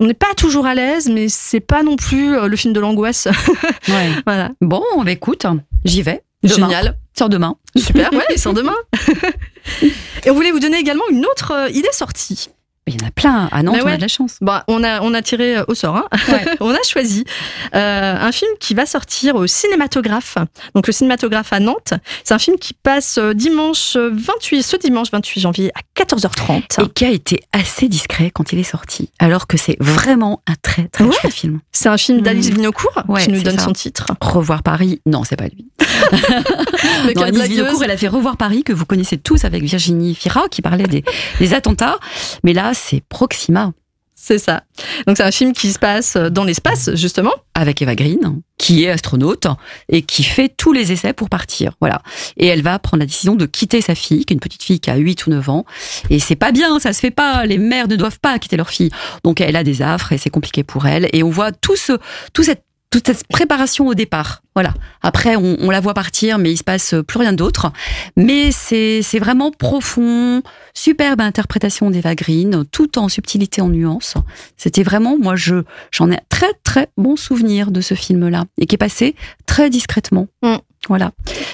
On 0.00 0.06
n'est 0.06 0.14
pas 0.14 0.34
toujours 0.36 0.66
à 0.66 0.74
l'aise, 0.74 1.08
mais 1.08 1.28
c'est 1.28 1.60
pas 1.60 1.82
non 1.84 1.94
plus 1.96 2.36
euh, 2.36 2.48
le 2.48 2.56
film 2.56 2.72
de 2.74 2.80
l'angoisse. 2.80 3.28
Ouais. 3.88 4.10
voilà. 4.26 4.50
Bon, 4.60 4.82
bah, 5.04 5.10
écoute, 5.12 5.46
j'y 5.84 6.02
vais. 6.02 6.22
Demain. 6.42 6.54
Génial. 6.68 6.98
Sors 7.16 7.28
demain. 7.28 7.56
Super. 7.76 8.12
Ouais, 8.12 8.24
il 8.30 8.38
sort 8.38 8.54
demain. 8.54 8.74
Et 10.24 10.30
on 10.30 10.34
voulait 10.34 10.50
vous 10.50 10.60
donner 10.60 10.78
également 10.78 11.04
une 11.10 11.24
autre 11.26 11.52
euh, 11.52 11.68
idée 11.70 11.88
sortie. 11.92 12.48
Il 12.94 13.00
y 13.00 13.04
en 13.04 13.08
a 13.08 13.10
plein. 13.10 13.48
À 13.52 13.62
Nantes, 13.62 13.78
on 13.82 13.86
a 13.86 13.96
de 13.96 14.00
la 14.00 14.08
chance. 14.08 14.36
Bah, 14.40 14.64
on 14.68 14.82
a 14.84 15.00
on 15.02 15.14
a 15.14 15.22
tiré 15.22 15.56
euh, 15.58 15.64
au 15.68 15.74
sort. 15.74 15.96
Hein. 15.96 16.06
Ouais. 16.28 16.44
on 16.60 16.70
a 16.74 16.82
choisi 16.88 17.24
euh, 17.74 18.16
un 18.20 18.32
film 18.32 18.50
qui 18.60 18.74
va 18.74 18.86
sortir 18.86 19.34
au 19.36 19.46
cinématographe. 19.46 20.36
Donc 20.74 20.86
le 20.86 20.92
cinématographe 20.92 21.52
à 21.52 21.60
Nantes. 21.60 21.94
C'est 22.24 22.34
un 22.34 22.38
film 22.38 22.58
qui 22.58 22.74
passe 22.74 23.18
euh, 23.18 23.34
dimanche 23.34 23.96
euh, 23.96 24.10
28 24.12 24.62
ce 24.62 24.76
dimanche 24.76 25.08
28 25.12 25.40
janvier 25.40 25.70
à 25.74 26.02
14h30. 26.04 26.84
Et 26.84 26.88
qui 26.88 27.04
a 27.04 27.10
été 27.10 27.40
assez 27.52 27.88
discret 27.88 28.30
quand 28.34 28.52
il 28.52 28.58
est 28.58 28.62
sorti. 28.64 29.10
Alors 29.18 29.46
que 29.46 29.56
c'est 29.56 29.76
vraiment 29.80 30.42
un 30.46 30.54
très 30.62 30.88
très 30.88 31.04
Ouais. 31.04 31.12
chouette 31.20 31.32
film. 31.34 31.60
C'est 31.72 31.88
un 31.88 31.96
film 31.96 32.20
d'Alice 32.20 32.50
Mm. 32.50 32.54
Vignocourt 32.54 33.02
Ouais, 33.08 33.22
qui 33.24 33.30
nous 33.30 33.42
donne 33.42 33.58
ça. 33.58 33.64
son 33.64 33.72
titre. 33.72 34.06
Revoir 34.20 34.62
Paris. 34.62 35.00
Non, 35.06 35.24
c'est 35.24 35.36
pas 35.36 35.46
lui. 35.46 35.66
Non, 37.16 37.24
Vinocourt, 37.44 37.82
elle 37.84 37.90
a 37.90 37.96
fait 37.96 38.08
Revoir 38.08 38.36
Paris, 38.36 38.62
que 38.64 38.72
vous 38.72 38.84
connaissez 38.86 39.18
tous 39.18 39.44
avec 39.44 39.62
Virginie 39.62 40.14
Fira, 40.14 40.48
qui 40.50 40.62
parlait 40.62 40.86
des, 40.86 41.04
des 41.38 41.54
attentats. 41.54 41.98
Mais 42.44 42.52
là, 42.52 42.72
c'est 42.82 43.02
Proxima, 43.08 43.72
C'est 44.14 44.38
ça. 44.38 44.64
Donc 45.06 45.16
c'est 45.16 45.22
un 45.22 45.30
film 45.30 45.52
qui 45.52 45.72
se 45.72 45.78
passe 45.78 46.16
dans 46.16 46.44
l'espace, 46.44 46.94
justement. 46.94 47.32
avec 47.54 47.80
Eva 47.82 47.94
Green, 47.94 48.40
qui 48.58 48.84
est 48.84 48.90
astronaute 48.90 49.46
et 49.88 50.02
qui 50.02 50.22
fait 50.22 50.48
tous 50.48 50.72
les 50.72 50.92
essais 50.92 51.12
pour 51.12 51.28
partir. 51.28 51.74
Voilà. 51.80 52.02
Et 52.36 52.46
elle 52.46 52.62
va 52.62 52.78
prendre 52.78 53.00
la 53.00 53.06
décision 53.06 53.34
de 53.34 53.46
quitter 53.46 53.80
sa 53.80 53.94
fille, 53.94 54.24
qui 54.24 54.32
est 54.32 54.36
une 54.36 54.40
petite 54.40 54.62
fille 54.62 54.80
qui 54.80 54.90
a 54.90 54.96
8 54.96 55.26
ou 55.26 55.30
9 55.30 55.48
ans. 55.48 55.64
Et 56.10 56.18
c'est 56.18 56.36
pas 56.36 56.52
bien, 56.52 56.78
ça 56.78 56.92
se 56.92 57.00
fait 57.00 57.10
pas. 57.10 57.46
Les 57.46 57.58
mères 57.58 57.88
ne 57.88 57.96
doivent 57.96 58.20
pas 58.20 58.38
quitter 58.38 58.56
leur 58.56 58.70
fille. 58.70 58.90
Donc 59.24 59.40
elle 59.40 59.56
a 59.56 59.64
des 59.64 59.82
affres 59.82 60.12
et 60.12 60.18
c'est 60.18 60.30
compliqué 60.30 60.64
pour 60.64 60.86
elle. 60.86 61.08
Et 61.12 61.22
on 61.22 61.30
voit 61.30 61.52
tout 61.52 61.76
ce, 61.76 61.92
tout 62.32 62.42
cette, 62.42 62.64
toute 62.92 63.06
cette 63.06 63.26
préparation 63.26 63.88
au 63.88 63.94
départ. 63.94 64.42
Voilà. 64.54 64.74
Après, 65.02 65.34
on, 65.34 65.56
on 65.58 65.70
la 65.70 65.80
voit 65.80 65.94
partir, 65.94 66.38
mais 66.38 66.52
il 66.52 66.58
se 66.58 66.62
passe 66.62 66.94
plus 67.08 67.18
rien 67.18 67.32
d'autre. 67.32 67.72
Mais 68.16 68.52
c'est, 68.52 69.00
c'est 69.02 69.18
vraiment 69.18 69.50
profond, 69.50 70.42
superbe 70.74 71.22
interprétation 71.22 71.90
d'Eva 71.90 72.14
Green, 72.14 72.64
tout 72.70 72.98
en 72.98 73.08
subtilité, 73.08 73.62
en 73.62 73.70
nuance. 73.70 74.14
C'était 74.58 74.82
vraiment, 74.82 75.16
moi, 75.18 75.36
je, 75.36 75.64
j'en 75.90 76.10
ai 76.10 76.16
un 76.16 76.20
très 76.28 76.52
très 76.64 76.88
bon 76.98 77.16
souvenir 77.16 77.70
de 77.70 77.80
ce 77.80 77.94
film-là 77.94 78.44
et 78.58 78.66
qui 78.66 78.74
est 78.74 78.78
passé 78.78 79.16
très 79.46 79.70
discrètement. 79.70 80.28
Mm. 80.42 80.56
Voilà, 80.88 81.12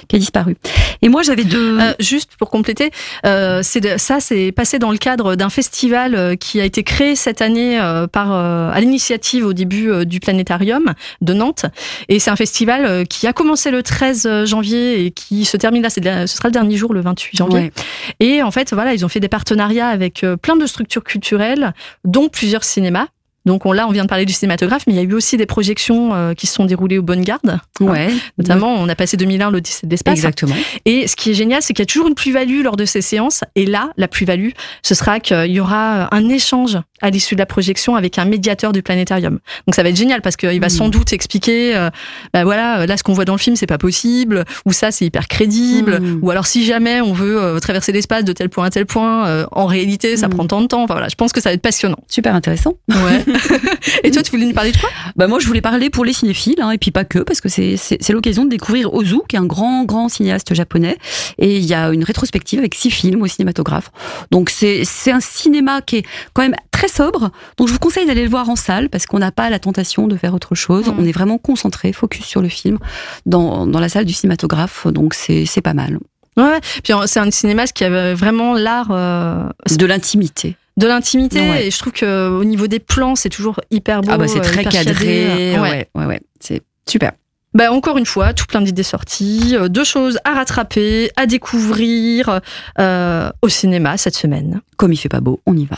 qui 0.08 0.16
a 0.16 0.18
disparu. 0.18 0.56
Et 1.02 1.10
moi, 1.10 1.22
j'avais 1.22 1.44
deux. 1.44 1.78
Euh, 1.78 1.92
juste 2.00 2.30
pour 2.38 2.48
compléter, 2.48 2.90
euh, 3.26 3.60
c'est 3.62 3.98
ça 3.98 4.20
c'est 4.20 4.52
passé 4.52 4.78
dans 4.78 4.90
le 4.90 4.96
cadre 4.96 5.34
d'un 5.34 5.50
festival 5.50 6.14
euh, 6.14 6.34
qui 6.34 6.60
a 6.62 6.64
été 6.64 6.82
créé 6.82 7.14
cette 7.14 7.42
année 7.42 7.78
euh, 7.78 8.06
par 8.06 8.32
euh, 8.32 8.70
à 8.72 8.80
l'initiative 8.80 9.44
au 9.44 9.52
début 9.52 9.90
euh, 9.90 10.04
du 10.06 10.18
planétarium 10.18 10.94
de 11.20 11.34
Nantes. 11.34 11.66
Et 12.08 12.20
c'est 12.20 12.30
un 12.30 12.36
festival 12.36 13.06
qui 13.06 13.26
a 13.26 13.34
commencé 13.34 13.70
le 13.70 13.82
13 13.82 14.46
janvier 14.46 15.04
et 15.04 15.10
qui 15.10 15.44
se 15.44 15.58
termine 15.58 15.82
là. 15.82 15.90
Ce 15.90 16.00
sera 16.26 16.48
le 16.48 16.52
dernier 16.52 16.76
jour, 16.76 16.94
le 16.94 17.02
28 17.02 17.36
janvier. 17.36 17.58
Ouais. 17.58 17.72
Et 18.20 18.42
en 18.42 18.50
fait, 18.50 18.72
voilà, 18.72 18.94
ils 18.94 19.04
ont 19.04 19.08
fait 19.08 19.20
des 19.20 19.28
partenariats 19.28 19.88
avec 19.88 20.24
plein 20.40 20.56
de 20.56 20.66
structures 20.66 21.04
culturelles, 21.04 21.74
dont 22.04 22.28
plusieurs 22.28 22.64
cinémas. 22.64 23.08
Donc 23.48 23.66
on, 23.66 23.72
là, 23.72 23.86
on 23.88 23.90
vient 23.92 24.04
de 24.04 24.08
parler 24.08 24.24
du 24.26 24.32
cinématographe, 24.32 24.82
mais 24.86 24.92
il 24.92 24.96
y 24.96 25.00
a 25.00 25.02
eu 25.02 25.14
aussi 25.14 25.36
des 25.36 25.46
projections 25.46 26.14
euh, 26.14 26.34
qui 26.34 26.46
se 26.46 26.54
sont 26.54 26.66
déroulées 26.66 26.98
au 26.98 27.02
Bonne 27.02 27.22
Garde. 27.22 27.58
Ouais. 27.80 28.08
Notamment, 28.36 28.74
on 28.74 28.88
a 28.88 28.94
passé 28.94 29.16
2001 29.16 29.50
l'Odyssée 29.50 29.86
de 29.86 29.90
l'espace. 29.90 30.14
Exactement. 30.18 30.54
Et 30.84 31.08
ce 31.08 31.16
qui 31.16 31.30
est 31.30 31.34
génial, 31.34 31.62
c'est 31.62 31.72
qu'il 31.72 31.82
y 31.82 31.86
a 31.88 31.92
toujours 31.92 32.08
une 32.08 32.14
plus-value 32.14 32.62
lors 32.62 32.76
de 32.76 32.84
ces 32.84 33.00
séances. 33.00 33.40
Et 33.56 33.64
là, 33.66 33.90
la 33.96 34.06
plus-value, 34.06 34.50
ce 34.82 34.94
sera 34.94 35.18
qu'il 35.18 35.46
y 35.50 35.60
aura 35.60 36.14
un 36.14 36.28
échange 36.28 36.78
à 37.00 37.10
l'issue 37.10 37.34
de 37.36 37.40
la 37.40 37.46
projection 37.46 37.96
avec 37.96 38.18
un 38.18 38.24
médiateur 38.24 38.72
du 38.72 38.82
planétarium. 38.82 39.38
Donc 39.66 39.74
ça 39.74 39.82
va 39.82 39.88
être 39.88 39.96
génial 39.96 40.20
parce 40.20 40.36
qu'il 40.36 40.60
va 40.60 40.66
Mm. 40.66 40.70
sans 40.70 40.88
doute 40.88 41.12
expliquer, 41.12 41.74
euh, 41.76 41.90
bah 42.34 42.44
voilà, 42.44 42.86
là 42.86 42.96
ce 42.96 43.02
qu'on 43.04 43.12
voit 43.12 43.24
dans 43.24 43.34
le 43.34 43.38
film 43.38 43.54
c'est 43.56 43.66
pas 43.68 43.78
possible, 43.78 44.44
ou 44.66 44.72
ça 44.72 44.90
c'est 44.90 45.06
hyper 45.06 45.28
crédible, 45.28 46.00
Mm. 46.00 46.18
ou 46.22 46.30
alors 46.30 46.46
si 46.46 46.64
jamais 46.64 47.00
on 47.00 47.12
veut 47.12 47.40
euh, 47.40 47.58
traverser 47.60 47.92
l'espace 47.92 48.24
de 48.24 48.32
tel 48.32 48.48
point 48.50 48.66
à 48.66 48.70
tel 48.70 48.84
point, 48.84 49.26
euh, 49.28 49.46
en 49.52 49.66
réalité 49.66 50.16
ça 50.16 50.26
Mm. 50.26 50.30
prend 50.30 50.46
tant 50.48 50.60
de 50.60 50.66
temps. 50.66 50.82
Enfin 50.82 50.94
voilà, 50.94 51.08
je 51.08 51.14
pense 51.14 51.32
que 51.32 51.40
ça 51.40 51.50
va 51.50 51.54
être 51.54 51.62
passionnant. 51.62 51.98
Super 52.08 52.34
intéressant. 52.34 52.74
Ouais. 52.88 53.24
Et 54.04 54.10
toi 54.10 54.22
tu 54.22 54.30
voulais 54.30 54.46
nous 54.46 54.52
parler 54.52 54.72
de 54.72 54.78
quoi? 54.78 54.88
Bah 55.16 55.26
moi, 55.26 55.38
je 55.38 55.46
voulais 55.46 55.60
parler 55.60 55.90
pour 55.90 56.04
les 56.04 56.12
cinéphiles, 56.12 56.60
hein, 56.60 56.70
et 56.70 56.78
puis 56.78 56.90
pas 56.90 57.04
que, 57.04 57.18
parce 57.18 57.40
que 57.40 57.48
c'est 57.48 58.10
l'occasion 58.10 58.44
de 58.44 58.50
découvrir 58.50 58.94
Ozu, 58.94 59.20
qui 59.28 59.36
est 59.36 59.38
un 59.38 59.46
grand 59.46 59.84
grand 59.84 60.08
cinéaste 60.08 60.54
japonais, 60.54 60.96
et 61.38 61.56
il 61.56 61.64
y 61.64 61.74
a 61.74 61.90
une 61.90 62.04
rétrospective 62.04 62.58
avec 62.58 62.74
six 62.74 62.90
films 62.90 63.22
au 63.22 63.26
cinématographe. 63.26 63.90
Donc 64.30 64.50
c'est 64.50 64.84
un 65.10 65.20
cinéma 65.20 65.82
qui 65.82 65.96
est 65.96 66.06
quand 66.34 66.42
même 66.42 66.56
très 66.70 66.88
sobre. 66.88 67.30
Donc 67.56 67.68
je 67.68 67.72
vous 67.72 67.78
conseille 67.78 68.06
d'aller 68.06 68.22
le 68.22 68.30
voir 68.30 68.48
en 68.48 68.56
salle, 68.56 68.88
parce 68.88 69.06
qu'on 69.06 69.18
n'a 69.18 69.32
pas 69.32 69.50
la 69.50 69.58
tentation 69.58 70.06
de 70.06 70.16
faire 70.16 70.34
autre 70.34 70.54
chose. 70.54 70.86
Mm. 70.86 70.94
On 70.98 71.04
est 71.04 71.12
vraiment 71.12 71.38
concentré, 71.38 71.92
focus 71.92 72.24
sur 72.24 72.42
le 72.42 72.48
film 72.48 72.78
dans 73.26 73.66
dans 73.66 73.80
la 73.80 73.88
salle 73.88 74.04
du 74.04 74.12
cinématographe. 74.12 74.86
Donc 74.86 75.14
c'est 75.14 75.62
pas 75.62 75.74
mal. 75.74 75.98
Ouais. 76.36 76.60
Puis 76.84 76.92
c'est 77.06 77.20
un 77.20 77.30
cinéaste 77.30 77.72
qui 77.72 77.84
a 77.84 78.14
vraiment 78.14 78.54
l'art 78.54 78.88
euh, 78.90 79.48
De 79.76 79.86
l'intimité. 79.86 80.56
De 80.78 80.86
l'intimité, 80.86 81.40
Ouais. 81.40 81.66
et 81.66 81.70
je 81.70 81.78
trouve 81.78 81.92
que 81.92 82.30
au 82.30 82.44
niveau 82.44 82.66
des 82.68 82.78
plans 82.78 83.14
c'est 83.16 83.28
toujours 83.28 83.60
hyper 83.70 84.00
beau. 84.00 84.10
Ah 84.12 84.16
bah 84.18 84.28
c'est 84.28 84.38
euh, 84.38 84.42
très 84.42 84.60
hyper 84.62 84.72
cadré. 84.72 85.26
chiadé. 85.26 85.58
Ouais 85.60 85.88
ouais 85.94 86.06
ouais. 86.06 86.20
C'est 86.40 86.62
super. 86.88 87.12
Bah 87.54 87.72
encore 87.72 87.98
une 87.98 88.06
fois, 88.06 88.32
tout 88.34 88.44
plein 88.46 88.60
d'idées 88.60 88.82
sorties, 88.82 89.56
euh, 89.56 89.68
deux 89.68 89.82
choses 89.84 90.18
à 90.24 90.34
rattraper, 90.34 91.10
à 91.16 91.26
découvrir 91.26 92.40
euh, 92.78 93.30
au 93.42 93.48
cinéma 93.48 93.96
cette 93.96 94.14
semaine. 94.14 94.60
Comme 94.76 94.92
il 94.92 94.96
fait 94.96 95.08
pas 95.08 95.20
beau, 95.20 95.40
on 95.46 95.56
y 95.56 95.64
va. 95.66 95.76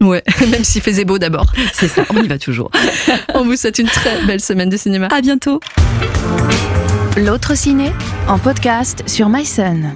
Ouais, 0.00 0.22
même 0.50 0.64
s'il 0.64 0.80
faisait 0.82 1.04
beau 1.04 1.18
d'abord. 1.18 1.46
C'est 1.74 1.88
ça, 1.88 2.02
on 2.10 2.22
y 2.22 2.26
va 2.26 2.38
toujours. 2.38 2.70
On 3.34 3.44
vous 3.44 3.54
souhaite 3.54 3.78
une 3.78 3.86
très 3.86 4.24
belle 4.24 4.40
semaine 4.40 4.70
de 4.70 4.76
cinéma. 4.78 5.08
À 5.12 5.20
bientôt. 5.20 5.60
L'autre 7.18 7.54
ciné 7.54 7.92
en 8.26 8.38
podcast 8.38 9.02
sur 9.06 9.28
MySun. 9.28 9.92